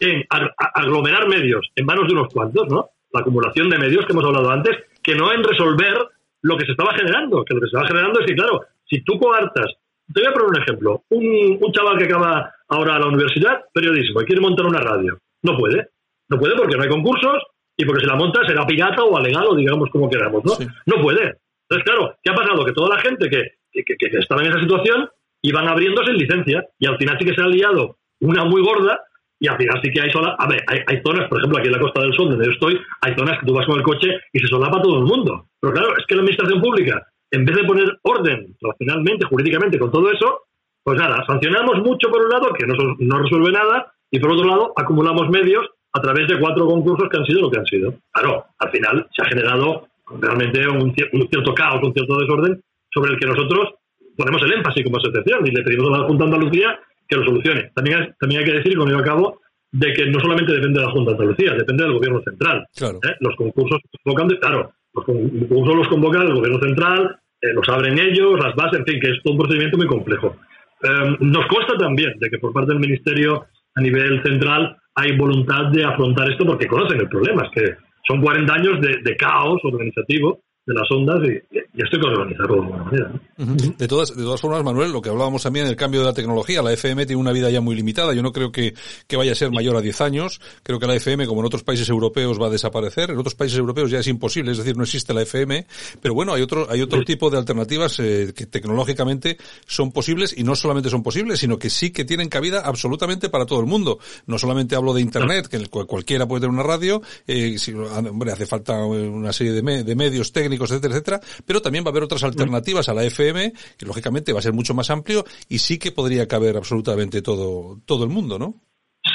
[0.00, 2.90] en ag- a- aglomerar medios en manos de unos cuantos, ¿no?
[3.12, 5.96] La acumulación de medios que hemos hablado antes, que no en resolver
[6.42, 7.44] lo que se estaba generando.
[7.44, 9.66] Que lo que se estaba generando es que, claro, si tú coartas,
[10.12, 11.02] te voy a poner un ejemplo.
[11.10, 15.16] Un, un chaval que acaba ahora la universidad, periodismo, y quiere montar una radio.
[15.42, 15.88] No puede.
[16.28, 17.42] No puede porque no hay concursos
[17.76, 20.52] y porque si la monta será pirata o alegal o digamos como queramos, ¿no?
[20.86, 21.36] No puede.
[21.68, 22.64] Entonces, claro, ¿qué ha pasado?
[22.64, 23.42] Que toda la gente que,
[23.72, 25.08] que, que- que estaba en esa situación
[25.42, 29.00] iban abriéndose en licencia y al final sí que se ha liado una muy gorda
[29.38, 30.36] y al final sí que hay sola.
[30.38, 32.52] A ver, hay, hay zonas, por ejemplo, aquí en la Costa del Sol, donde yo
[32.52, 35.46] estoy, hay zonas que tú vas con el coche y se solapa todo el mundo.
[35.60, 39.90] Pero claro, es que la administración pública, en vez de poner orden racionalmente, jurídicamente, con
[39.90, 40.42] todo eso,
[40.82, 44.46] pues nada, sancionamos mucho por un lado, que no, no resuelve nada, y por otro
[44.46, 47.94] lado, acumulamos medios a través de cuatro concursos que han sido lo que han sido.
[48.12, 49.88] Claro, al final se ha generado
[50.20, 52.60] realmente un, un cierto caos, un cierto desorden,
[52.92, 53.74] sobre el que nosotros
[54.16, 56.78] ponemos el énfasis como asociación y le pedimos a la Junta de Andalucía
[57.08, 57.70] que lo solucione.
[57.74, 59.40] También también hay que decir, y con ello acabo,
[59.72, 62.64] de que no solamente depende de la Junta de Andalucía, depende del Gobierno central.
[63.04, 63.14] ¿eh?
[63.20, 67.68] Los concursos convocan, de- claro, los con- concursos los convoca el Gobierno central, eh, los
[67.68, 70.36] abren ellos, las bases, en fin, que es todo un procedimiento muy complejo.
[70.82, 75.72] Eh, nos consta también de que por parte del Ministerio a nivel central hay voluntad
[75.72, 77.76] de afrontar esto porque conocen el problema, es que
[78.06, 82.08] son 40 años de, de caos organizativo de las ondas y, y esto hay que
[82.08, 83.08] organizarlo de alguna manera.
[83.08, 83.20] ¿no?
[83.36, 86.62] De todas, de todas formas, Manuel, lo que hablábamos también del cambio de la tecnología,
[86.62, 88.12] la FM tiene una vida ya muy limitada.
[88.14, 88.74] Yo no creo que,
[89.06, 90.40] que vaya a ser mayor a 10 años.
[90.62, 93.10] Creo que la FM, como en otros países europeos, va a desaparecer.
[93.10, 95.66] En otros países europeos ya es imposible, es decir, no existe la FM.
[96.00, 100.44] Pero bueno, hay otro, hay otro tipo de alternativas eh, que tecnológicamente son posibles y
[100.44, 103.98] no solamente son posibles, sino que sí que tienen cabida absolutamente para todo el mundo.
[104.26, 108.46] No solamente hablo de Internet, que cualquiera puede tener una radio, eh, si- hombre, hace
[108.46, 112.04] falta una serie de, me- de medios técnicos, etcétera, etcétera, pero también va a haber
[112.04, 115.78] otras alternativas a la FM, que lógicamente va a ser mucho más amplio y sí
[115.78, 118.54] que podría caber absolutamente todo, todo el mundo, ¿no?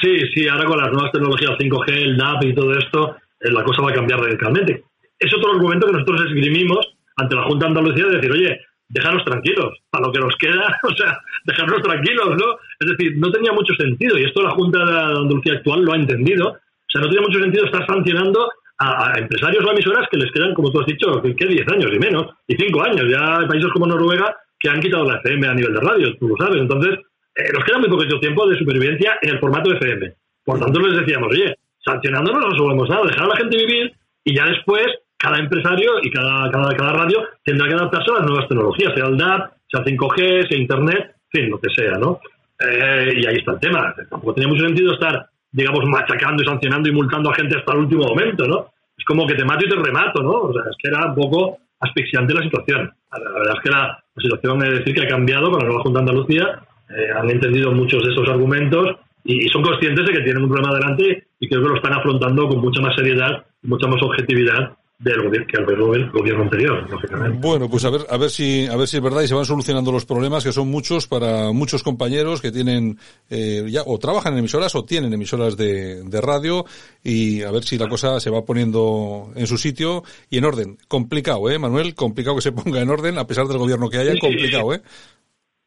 [0.01, 3.63] Sí, sí, ahora con las nuevas tecnologías 5G, el NAP y todo esto, eh, la
[3.63, 4.83] cosa va a cambiar radicalmente.
[5.17, 6.79] Es otro argumento que nosotros esgrimimos
[7.17, 10.79] ante la Junta de Andalucía de decir, oye, déjanos tranquilos, a lo que nos queda,
[10.83, 12.57] o sea, déjanos tranquilos, ¿no?
[12.79, 15.97] Es decir, no tenía mucho sentido, y esto la Junta de Andalucía actual lo ha
[15.97, 18.49] entendido, o sea, no tenía mucho sentido estar sancionando
[18.79, 21.67] a, a empresarios o emisoras que les quedan, como tú has dicho, que, que 10
[21.73, 23.05] años y menos, y 5 años.
[23.11, 26.27] Ya hay países como Noruega que han quitado la FM a nivel de radio, tú
[26.27, 26.61] lo sabes.
[26.61, 26.99] Entonces,
[27.35, 30.13] eh, nos queda muy poquito tiempo de supervivencia en el formato FM.
[30.43, 34.35] Por tanto, les decíamos, oye, sancionándonos no resolvemos nada, dejar a la gente vivir y
[34.35, 38.47] ya después cada empresario y cada, cada, cada radio tendrá que adaptarse a las nuevas
[38.47, 42.19] tecnologías, sea el DAP, sea 5G, sea Internet, en fin, lo que sea, ¿no?
[42.59, 43.93] Eh, y ahí está el tema.
[44.09, 47.79] Tampoco tenía mucho sentido estar, digamos, machacando y sancionando y multando a gente hasta el
[47.79, 48.71] último momento, ¿no?
[48.97, 50.31] Es como que te mato y te remato, ¿no?
[50.31, 52.91] O sea, es que era un poco asfixiante la situación.
[53.11, 55.81] La verdad es que la, la situación, es decir, que ha cambiado con la nueva
[55.81, 60.21] Junta de Andalucía, eh, han entendido muchos de esos argumentos y, son conscientes de que
[60.21, 63.87] tienen un problema delante y creo que lo están afrontando con mucha más seriedad, mucha
[63.87, 67.37] más objetividad del gobierno que gobierno, el gobierno anterior, lógicamente.
[67.39, 69.45] Bueno, pues a ver, a ver si, a ver si es verdad y se van
[69.45, 72.97] solucionando los problemas que son muchos para muchos compañeros que tienen
[73.29, 76.65] eh, ya o trabajan en emisoras o tienen emisoras de, de radio
[77.01, 80.77] y a ver si la cosa se va poniendo en su sitio y en orden.
[80.89, 84.11] Complicado, eh, Manuel, complicado que se ponga en orden a pesar del gobierno que haya,
[84.11, 84.81] Sí, complicado, eh.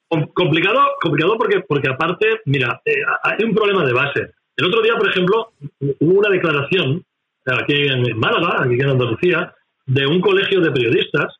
[0.09, 4.21] Com- complicado, complicado porque, porque aparte, mira, eh, hay un problema de base.
[4.59, 5.53] El otro día, por ejemplo,
[6.01, 7.03] hubo una declaración
[7.47, 9.53] aquí en Málaga, aquí en Andalucía,
[9.87, 11.35] de un colegio de periodistas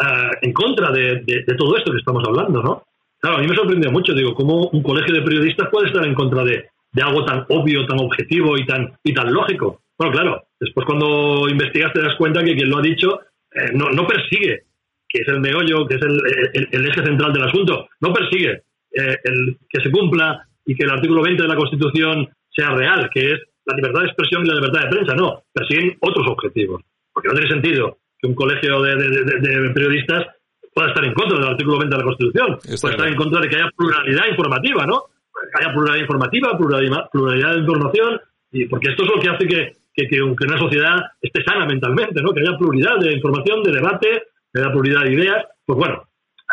[0.00, 2.82] eh, en contra de, de- todo esto que estamos hablando, ¿no?
[3.20, 6.14] Claro, a mí me sorprendió mucho, digo, cómo un colegio de periodistas puede estar en
[6.14, 9.80] contra de, de algo tan obvio, tan objetivo y tan, y tan lógico.
[9.98, 13.20] Bueno, claro, después cuando investigas te das cuenta que quien lo ha dicho
[13.52, 14.62] eh, no, no persigue
[15.08, 16.20] que es el meollo, que es el,
[16.52, 20.84] el- el eje central del asunto, no persigue eh, el que se cumpla y que
[20.84, 24.48] el artículo 20 de la Constitución sea real, que es la libertad de expresión y
[24.48, 26.82] la libertad de prensa, no, persiguen otros objetivos.
[27.12, 30.26] Porque no tiene sentido que un colegio de, de- de- de periodistas
[30.74, 33.48] pueda estar en contra del artículo 20 de la Constitución, pueda estar en contra de
[33.48, 35.02] que haya pluralidad informativa, ¿no?
[35.32, 38.20] Que haya pluralidad informativa, pluralidad, pluralidad de información,
[38.52, 41.66] y porque esto es lo que hace que, que, que que una sociedad esté sana
[41.66, 42.32] mentalmente, ¿no?
[42.32, 45.44] Que haya pluralidad de información, de debate, que haya pluralidad de ideas.
[45.66, 46.02] Pues bueno,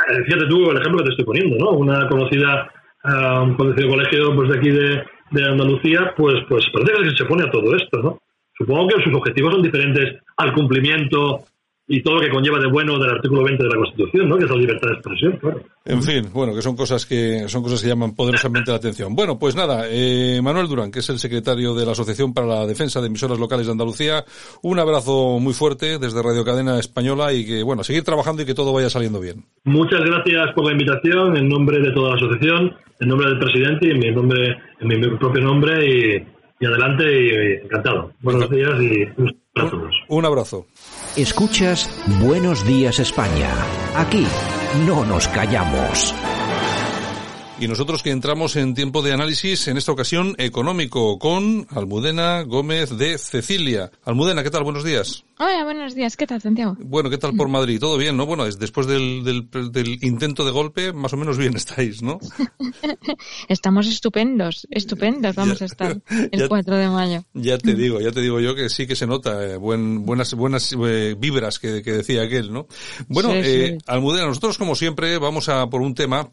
[0.10, 1.72] eh, fíjate tú el ejemplo que te estoy poniendo, ¿no?
[1.72, 2.70] Una conocida,
[3.04, 7.26] ah, un conocido colegio pues de aquí de, de Andalucía, pues, pues parece que se
[7.26, 8.20] pone a todo esto, ¿no?
[8.58, 11.46] Supongo que sus objetivos son diferentes al cumplimiento
[11.88, 14.38] y todo lo que conlleva de bueno del artículo 20 de la Constitución, ¿no?
[14.38, 15.62] Que es la libertad de expresión, claro.
[15.86, 19.16] En fin, bueno, que son cosas que son cosas que llaman poderosamente la atención.
[19.16, 22.66] Bueno, pues nada, eh, Manuel Durán, que es el secretario de la Asociación para la
[22.66, 24.26] Defensa de Emisoras Locales de Andalucía,
[24.64, 28.56] un abrazo muy fuerte desde Radio Cadena Española y que, bueno, seguir trabajando y que
[28.56, 29.46] todo vaya saliendo bien.
[29.66, 33.88] Muchas gracias por la invitación en nombre de toda la asociación, en nombre del presidente
[33.88, 34.58] y en mi nombre,
[34.94, 36.28] en mi propio nombre y,
[36.60, 38.12] y adelante y, encantado.
[38.22, 39.82] Buenos días y un abrazo.
[40.10, 40.66] Un abrazo.
[41.18, 41.90] Escuchas
[42.22, 43.50] Buenos Días España.
[43.96, 44.26] Aquí
[44.88, 46.14] no nos callamos.
[47.58, 52.98] Y nosotros que entramos en tiempo de análisis, en esta ocasión económico, con Almudena Gómez
[52.98, 53.92] de Cecilia.
[54.04, 54.66] Almudena, ¿qué tal?
[54.66, 55.24] Buenos días.
[55.40, 56.18] Hola, buenos días.
[56.18, 56.76] ¿Qué tal, Santiago?
[56.82, 57.80] Bueno, ¿qué tal por Madrid?
[57.80, 58.26] ¿Todo bien, no?
[58.26, 62.20] Bueno, después del, del, del intento de golpe, más o menos bien estáis, ¿no?
[63.48, 65.98] Estamos estupendos, estupendos vamos a estar
[66.32, 67.24] el ya- 4 de mayo.
[67.34, 70.34] Ya te digo, ya te digo yo que sí que se nota eh, buen, buenas
[70.34, 72.68] buenas eh, vibras que, que decía aquel, ¿no?
[73.08, 73.86] Bueno, Sí, eh, sí.
[73.88, 76.30] Almudena, nosotros como siempre vamos a por un tema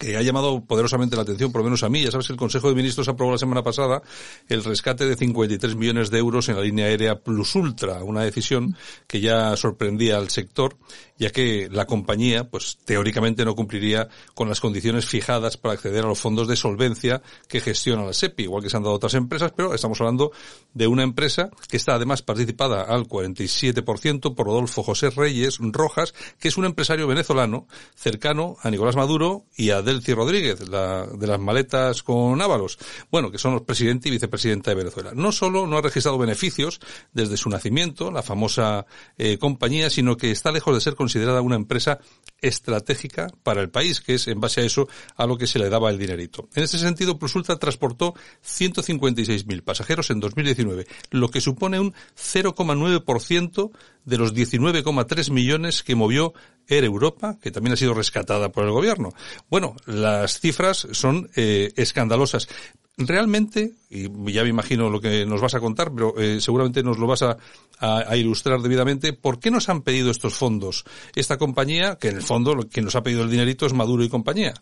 [0.00, 2.02] que ha llamado poderosamente la atención, por lo menos a mí.
[2.02, 4.00] Ya sabes que el Consejo de Ministros aprobó la semana pasada
[4.48, 8.76] el rescate de 53 millones de euros en la línea aérea Plus Ultra, una decisión
[9.06, 10.78] que ya sorprendía al sector,
[11.18, 16.08] ya que la compañía, pues teóricamente no cumpliría con las condiciones fijadas para acceder a
[16.08, 19.52] los fondos de solvencia que gestiona la SEPI, igual que se han dado otras empresas,
[19.54, 20.32] pero estamos hablando
[20.72, 26.48] de una empresa que está además participada al 47% por Rodolfo José Reyes Rojas, que
[26.48, 31.40] es un empresario venezolano cercano a Nicolás Maduro y a Delcy Rodríguez, la, de las
[31.40, 32.78] maletas con Ábalos,
[33.10, 35.12] bueno, que son los presidente y vicepresidenta de Venezuela.
[35.14, 36.80] No solo no ha registrado beneficios
[37.12, 38.86] desde su nacimiento, la famosa
[39.18, 41.98] eh, compañía, sino que está lejos de ser considerada una empresa
[42.40, 45.68] estratégica para el país, que es en base a eso a lo que se le
[45.68, 46.48] daba el dinerito.
[46.54, 48.14] En ese sentido, Plusultra transportó
[48.44, 53.70] 156.000 pasajeros en 2019, lo que supone un 0,9%
[54.04, 56.32] de los 19,3 millones que movió
[56.68, 59.10] Air Europa, que también ha sido rescatada por el gobierno.
[59.48, 62.48] Bueno, las cifras son eh, escandalosas.
[62.96, 66.98] Realmente, y ya me imagino lo que nos vas a contar, pero eh, seguramente nos
[66.98, 67.38] lo vas a,
[67.78, 70.84] a- a ilustrar debidamente, ¿por qué nos han pedido estos fondos?
[71.14, 74.04] Esta compañía, que en el fondo lo que nos ha pedido el dinerito es Maduro
[74.04, 74.52] y compañía.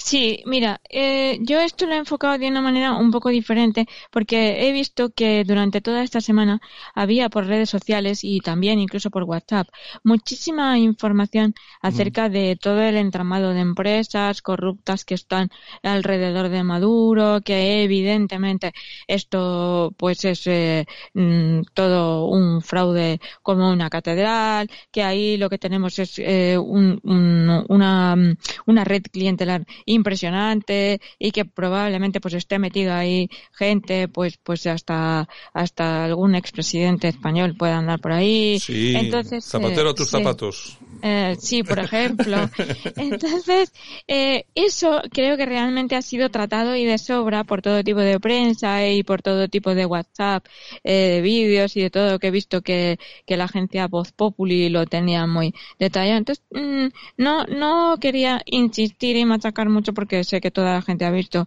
[0.00, 4.68] Sí, mira, eh, yo esto lo he enfocado de una manera un poco diferente porque
[4.68, 6.60] he visto que durante toda esta semana
[6.94, 9.68] había por redes sociales y también incluso por WhatsApp
[10.04, 15.50] muchísima información acerca de todo el entramado de empresas corruptas que están
[15.82, 18.72] alrededor de Maduro, que evidentemente
[19.08, 25.58] esto pues es eh, mm, todo un fraude como una catedral, que ahí lo que
[25.58, 28.36] tenemos es eh, un- un- una, mm,
[28.66, 35.28] una red clientelar impresionante y que probablemente pues esté metida ahí gente pues pues hasta
[35.52, 40.18] hasta algún expresidente español pueda andar por ahí Sí, entonces zapatero eh, a tus sí.
[40.18, 40.78] zapatos.
[41.02, 42.36] Eh, sí, por ejemplo.
[42.96, 43.72] Entonces,
[44.06, 48.18] eh, eso creo que realmente ha sido tratado y de sobra por todo tipo de
[48.20, 50.46] prensa y por todo tipo de WhatsApp,
[50.84, 54.68] eh, de vídeos y de todo que he visto que, que la agencia Voz Populi
[54.68, 56.18] lo tenía muy detallado.
[56.18, 61.04] Entonces, mm, no, no quería insistir y machacar mucho porque sé que toda la gente
[61.04, 61.46] ha visto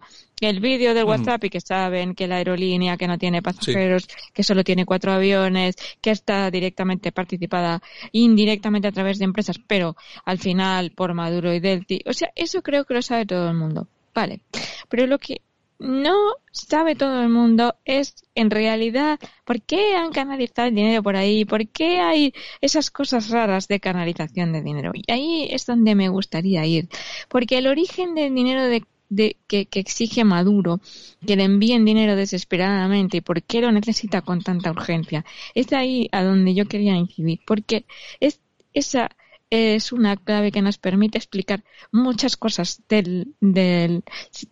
[0.49, 1.11] el vídeo del Ujú.
[1.11, 5.11] WhatsApp y que saben que la aerolínea que no tiene pasajeros, que solo tiene cuatro
[5.11, 7.81] aviones, que está directamente participada
[8.11, 12.01] indirectamente a través de empresas, pero al final por Maduro y Delti.
[12.05, 13.87] O sea, eso creo que lo sabe todo el mundo.
[14.13, 14.41] Vale.
[14.89, 15.41] Pero lo que
[15.81, 16.15] no
[16.51, 21.43] sabe todo el mundo es en realidad por qué han canalizado el dinero por ahí,
[21.43, 24.91] por qué hay esas cosas raras de canalización de dinero.
[24.93, 26.87] Y ahí es donde me gustaría ir.
[27.29, 30.79] Porque el origen del dinero de de, que, que exige Maduro,
[31.27, 35.25] que le envíen dinero desesperadamente y por qué lo necesita con tanta urgencia.
[35.53, 37.85] Es ahí a donde yo quería incidir, porque
[38.19, 38.39] es,
[38.73, 39.11] esa
[39.51, 44.03] es una clave que nos permite explicar muchas cosas del, del,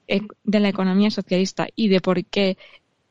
[0.07, 2.57] eh, de la economía socialista y de por qué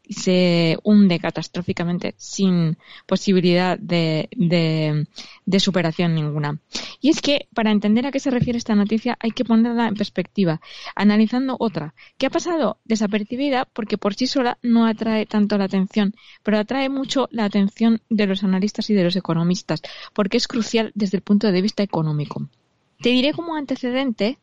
[0.09, 5.07] se hunde catastróficamente sin posibilidad de, de,
[5.45, 6.59] de, superación ninguna.
[7.01, 9.95] Y es que para entender a qué se refiere esta noticia hay que ponerla en
[9.95, 10.61] perspectiva,
[10.95, 16.15] analizando otra, que ha pasado desapercibida porque por sí sola no atrae tanto la atención,
[16.43, 19.83] pero atrae mucho la atención de los analistas y de los economistas,
[20.15, 22.49] porque es crucial desde el punto de vista económico.
[23.01, 24.39] Te diré como antecedente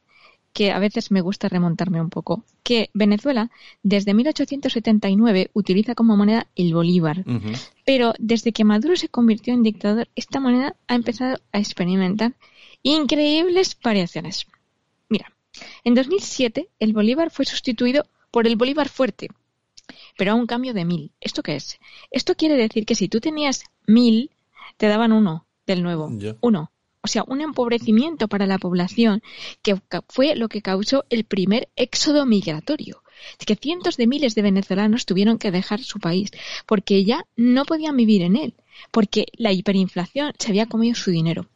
[0.55, 3.51] que a veces me gusta remontarme un poco, que Venezuela
[3.83, 7.71] desde 1879 utiliza como moneda el bolívar, uh -huh.
[7.85, 12.35] pero desde que Maduro se convirtió en dictador, esta moneda ha empezado a experimentar
[12.83, 14.47] increíbles variaciones.
[15.09, 15.27] Mira,
[15.83, 19.27] en 2007 el bolívar fue sustituido por el bolívar fuerte,
[20.17, 21.11] pero a un cambio de mil.
[21.19, 21.79] ¿Esto qué es?
[22.11, 24.31] Esto quiere decir que si tú tenías mil,
[24.77, 26.09] te daban uno del nuevo.
[26.39, 26.71] Uno.
[27.05, 29.21] O sea, un empobrecimiento para la población
[29.61, 29.79] que
[30.09, 33.03] fue lo que causó el primer éxodo migratorio.
[33.45, 36.31] Que cientos de miles de venezolanos tuvieron que dejar su país
[36.65, 38.55] porque ya no podían vivir en él,
[38.89, 41.47] porque la hiperinflación se había comido su dinero.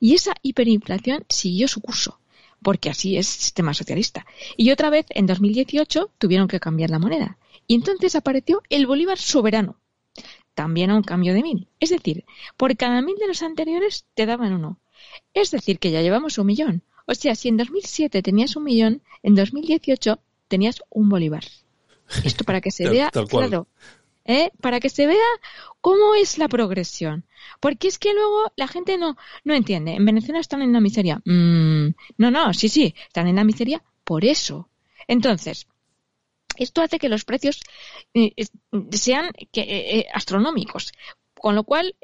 [0.00, 2.20] Y esa hiperinflación siguió su curso
[2.62, 4.26] porque así es el sistema socialista.
[4.58, 7.38] Y otra vez, en 2018, tuvieron que cambiar la moneda.
[7.66, 9.76] Y entonces apareció el Bolívar soberano,
[10.54, 11.68] también a un cambio de mil.
[11.80, 12.24] Es decir,
[12.56, 14.78] por cada mil de los anteriores te daban uno.
[15.32, 16.82] Es decir, que ya llevamos un millón.
[17.06, 21.44] O sea, si en 2007 tenías un millón, en 2018 tenías un Bolívar.
[22.24, 23.68] Esto para que se vea claro.
[24.24, 24.50] ¿eh?
[24.60, 25.18] Para que se vea
[25.80, 27.24] cómo es la progresión.
[27.60, 29.92] Porque es que luego la gente no, no entiende.
[29.92, 31.20] En Venezuela están en la miseria.
[31.24, 34.68] Mm, no, no, sí, sí, están en la miseria por eso.
[35.06, 35.66] Entonces,
[36.56, 37.60] esto hace que los precios
[38.14, 38.32] eh,
[38.90, 40.92] sean eh, eh, astronómicos.
[41.34, 41.94] Con lo cual,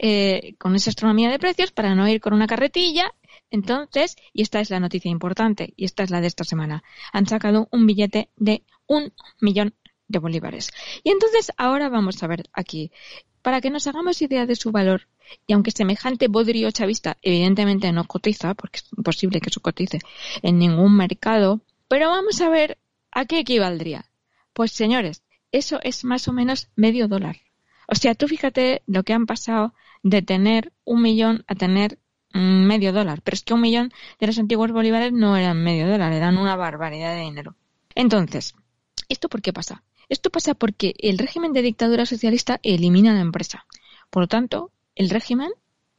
[0.58, 3.14] con esa astronomía de precios, para no ir con una carretilla,
[3.50, 7.26] entonces, y esta es la noticia importante, y esta es la de esta semana, han
[7.26, 9.74] sacado un billete de un millón
[10.08, 10.70] de bolívares.
[11.04, 12.92] Y entonces ahora vamos a ver aquí,
[13.40, 15.08] para que nos hagamos idea de su valor,
[15.46, 20.00] y aunque semejante bodrio chavista evidentemente no cotiza, porque es imposible que eso cotice
[20.42, 22.78] en ningún mercado, pero vamos a ver
[23.10, 24.09] a qué equivaldría.
[24.52, 25.22] Pues señores,
[25.52, 27.36] eso es más o menos medio dólar.
[27.88, 31.98] O sea, tú fíjate lo que han pasado de tener un millón a tener
[32.32, 33.20] mm, medio dólar.
[33.22, 36.56] Pero es que un millón de los antiguos bolívares no eran medio dólar, eran una
[36.56, 37.56] barbaridad de dinero.
[37.94, 38.54] Entonces,
[39.08, 39.82] ¿esto por qué pasa?
[40.08, 43.66] Esto pasa porque el régimen de dictadura socialista elimina la empresa.
[44.10, 45.50] Por lo tanto, el régimen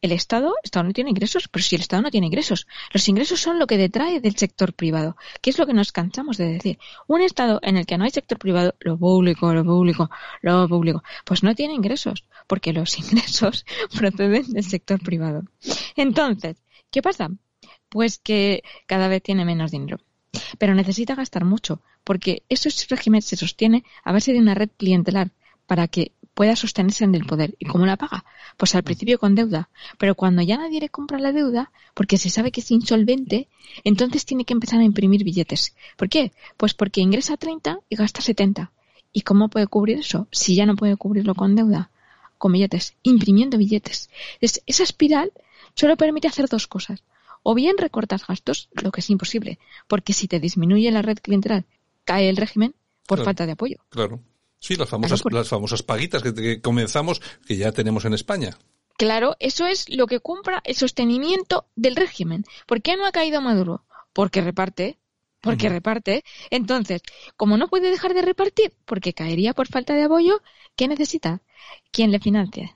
[0.02, 3.40] el Estado, Estado no tiene ingresos, pero si el Estado no tiene ingresos, los ingresos
[3.40, 6.80] son lo que detrae del sector privado, que es lo que nos cansamos de decir.
[7.08, 10.10] Un Estado en el que no hay sector privado, lo público, lo público,
[10.42, 15.44] lo público, pues no tiene ingresos, porque los ingresos proceden del sector privado.
[15.96, 16.58] Entonces,
[16.90, 17.30] ¿qué pasa?
[17.90, 20.00] Pues que cada vez tiene menos dinero.
[20.58, 25.32] Pero necesita gastar mucho, porque ese régimen se sostiene a base de una red clientelar
[25.68, 27.56] para que pueda sostenerse en el poder.
[27.60, 28.26] ¿Y cómo la paga?
[28.58, 29.70] Pues al principio con deuda.
[29.98, 33.48] Pero cuando ya nadie le compra la deuda, porque se sabe que es insolvente,
[33.84, 35.76] entonces tiene que empezar a imprimir billetes.
[35.98, 36.32] ¿Por qué?
[36.58, 38.72] Pues porque ingresa 30 y gasta 70.
[39.14, 40.28] ¿Y cómo puede cubrir eso?
[40.32, 41.92] Si ya no puede cubrirlo con deuda,
[42.38, 44.10] con billetes, imprimiendo billetes.
[44.40, 45.32] esa espiral
[45.76, 47.04] solo permite hacer dos cosas.
[47.44, 51.66] O bien recortas gastos, lo que es imposible, porque si te disminuye la red clientelar,
[52.06, 52.76] cae el régimen
[53.08, 53.78] por falta de apoyo.
[53.90, 54.22] Claro.
[54.62, 58.56] Sí, las famosas, las famosas paguitas que, comenzamos, que ya tenemos en España.
[58.96, 62.46] Claro, eso es lo que compra el sostenimiento del régimen.
[62.68, 63.84] ¿Por qué no ha caído Maduro?
[64.14, 65.00] Porque reparte,
[65.42, 66.24] porque reparte.
[66.52, 67.02] Entonces,
[67.36, 70.44] como no puede dejar de repartir, porque caería por falta de apoyo,
[70.76, 71.42] ¿qué necesita?
[71.92, 72.76] ¿Quién le financie?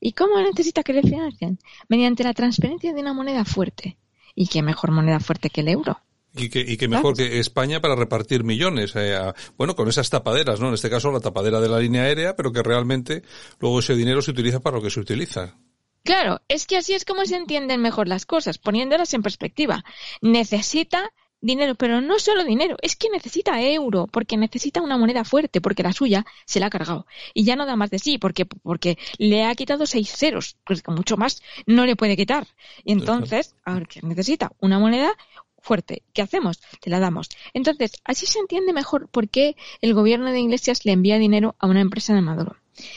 [0.00, 1.60] ¿Y cómo necesita que le financien?
[1.88, 3.98] Mediante la transferencia de una moneda fuerte.
[4.34, 6.00] ¿Y qué mejor moneda fuerte que el euro?
[6.36, 8.92] Y que, y que mejor que España para repartir millones.
[8.94, 9.18] Eh,
[9.56, 10.68] bueno, con esas tapaderas, ¿no?
[10.68, 13.22] En este caso la tapadera de la línea aérea, pero que realmente
[13.58, 15.56] luego ese dinero se utiliza para lo que se utiliza.
[16.04, 19.84] Claro, es que así es como se entienden mejor las cosas, poniéndolas en perspectiva.
[20.22, 25.60] Necesita dinero, pero no solo dinero, es que necesita euro, porque necesita una moneda fuerte,
[25.60, 27.06] porque la suya se la ha cargado.
[27.34, 30.82] Y ya no da más de sí, porque, porque le ha quitado seis ceros, pues
[30.88, 32.46] mucho más no le puede quitar.
[32.84, 35.12] Y entonces, ahora que necesita una moneda
[35.60, 36.02] fuerte.
[36.12, 36.60] ¿Qué hacemos?
[36.80, 37.28] Te la damos.
[37.54, 41.66] Entonces, así se entiende mejor por qué el gobierno de Iglesias le envía dinero a
[41.66, 42.56] una empresa de Maduro.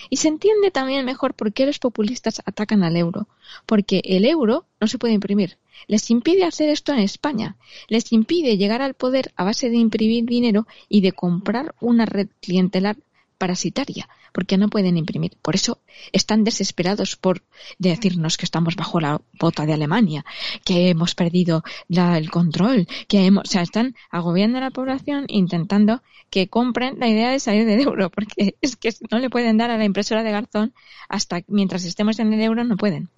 [0.10, 3.28] Y se entiende también mejor por qué los populistas atacan al euro.
[3.66, 5.58] Porque el euro no se puede imprimir.
[5.88, 7.58] Les impide hacer esto en España.
[7.90, 12.30] Les impide llegar al poder a base de imprimir dinero y de comprar una red
[12.40, 12.98] clientelar
[13.38, 15.38] parasitaria porque no pueden imprimir.
[15.42, 15.80] Por eso
[16.12, 17.44] están desesperados por
[17.78, 20.26] decirnos que estamos bajo la bota de Alemania,
[20.66, 26.02] que hemos perdido el control, que hemos, o sea, están agobiando a la población intentando
[26.30, 29.70] que compren la idea de salir del euro, porque es que no le pueden dar
[29.70, 30.74] a la impresora de Garzón
[31.08, 33.10] hasta mientras estemos en el euro no pueden.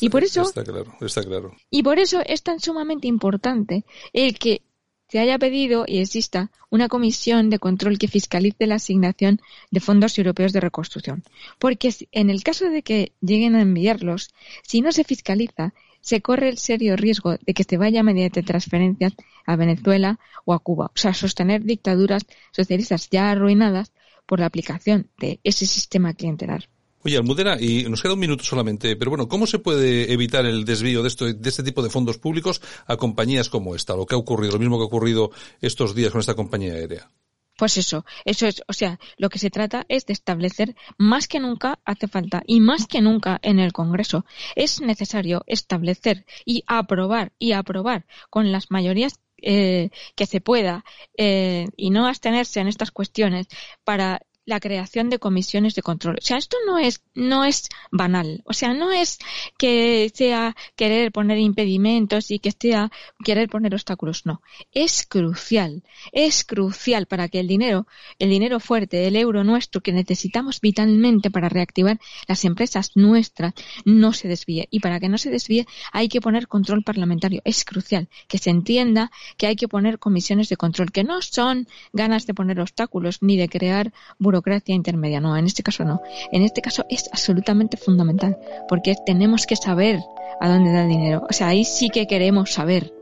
[0.00, 1.56] y por eso está claro, está claro.
[1.68, 4.62] Y por eso es tan sumamente importante el que
[5.10, 10.16] se haya pedido y exista una comisión de control que fiscalice la asignación de fondos
[10.18, 11.24] europeos de reconstrucción.
[11.58, 14.30] Porque en el caso de que lleguen a enviarlos,
[14.62, 19.14] si no se fiscaliza, se corre el serio riesgo de que se vaya mediante transferencias
[19.44, 20.86] a Venezuela o a Cuba.
[20.94, 23.92] O sea, sostener dictaduras socialistas ya arruinadas
[24.26, 26.68] por la aplicación de ese sistema clientelar.
[27.02, 30.66] Oye, Almudena, y nos queda un minuto solamente, pero bueno, ¿cómo se puede evitar el
[30.66, 34.14] desvío de, esto, de este tipo de fondos públicos a compañías como esta, lo que
[34.14, 35.30] ha ocurrido, lo mismo que ha ocurrido
[35.62, 37.08] estos días con esta compañía aérea?
[37.56, 41.40] Pues eso, eso es, o sea, lo que se trata es de establecer, más que
[41.40, 47.32] nunca hace falta, y más que nunca en el Congreso, es necesario establecer y aprobar
[47.38, 50.84] y aprobar con las mayorías eh, que se pueda
[51.16, 53.46] eh, y no abstenerse en estas cuestiones
[53.84, 54.20] para
[54.50, 56.16] la creación de comisiones de control.
[56.20, 58.42] O sea, esto no es, no es banal.
[58.44, 59.18] O sea, no es
[59.56, 62.90] que sea querer poner impedimentos y que sea
[63.24, 64.26] querer poner obstáculos.
[64.26, 64.42] No.
[64.72, 65.84] Es crucial.
[66.12, 67.86] Es crucial para que el dinero,
[68.18, 73.54] el dinero fuerte, el euro nuestro que necesitamos vitalmente para reactivar las empresas nuestras,
[73.84, 74.66] no se desvíe.
[74.72, 77.40] Y para que no se desvíe, hay que poner control parlamentario.
[77.44, 81.68] Es crucial que se entienda que hay que poner comisiones de control, que no son
[81.92, 85.20] ganas de poner obstáculos ni de crear burocracia intermedia.
[85.20, 86.00] No, en este caso no.
[86.32, 88.36] En este caso es absolutamente fundamental,
[88.68, 90.00] porque tenemos que saber
[90.40, 91.26] a dónde da el dinero.
[91.28, 92.92] O sea, ahí sí que queremos saber.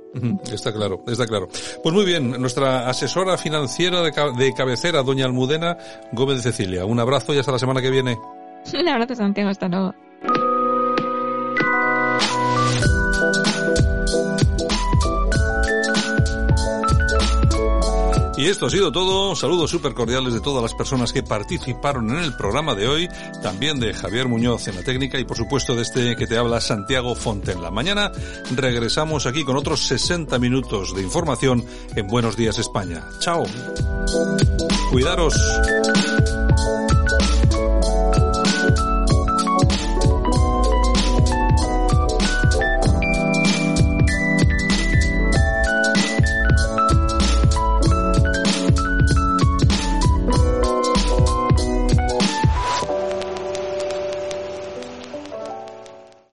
[0.52, 1.48] Está claro, está claro.
[1.82, 5.76] Pues muy bien, nuestra asesora financiera de, de cabecera, doña Almudena
[6.12, 6.84] Gómez de Cecilia.
[6.86, 8.18] Un abrazo y hasta la semana que viene.
[8.74, 9.94] Un abrazo, Santiago, hasta luego.
[18.38, 19.34] Y esto ha sido todo.
[19.34, 23.08] Saludos súper cordiales de todas las personas que participaron en el programa de hoy.
[23.42, 26.60] También de Javier Muñoz en la técnica y por supuesto de este que te habla
[26.60, 27.72] Santiago Fontenla.
[27.72, 28.12] Mañana
[28.54, 31.64] regresamos aquí con otros 60 minutos de información
[31.96, 33.04] en Buenos Días España.
[33.18, 33.42] Chao.
[34.92, 35.34] Cuidaros.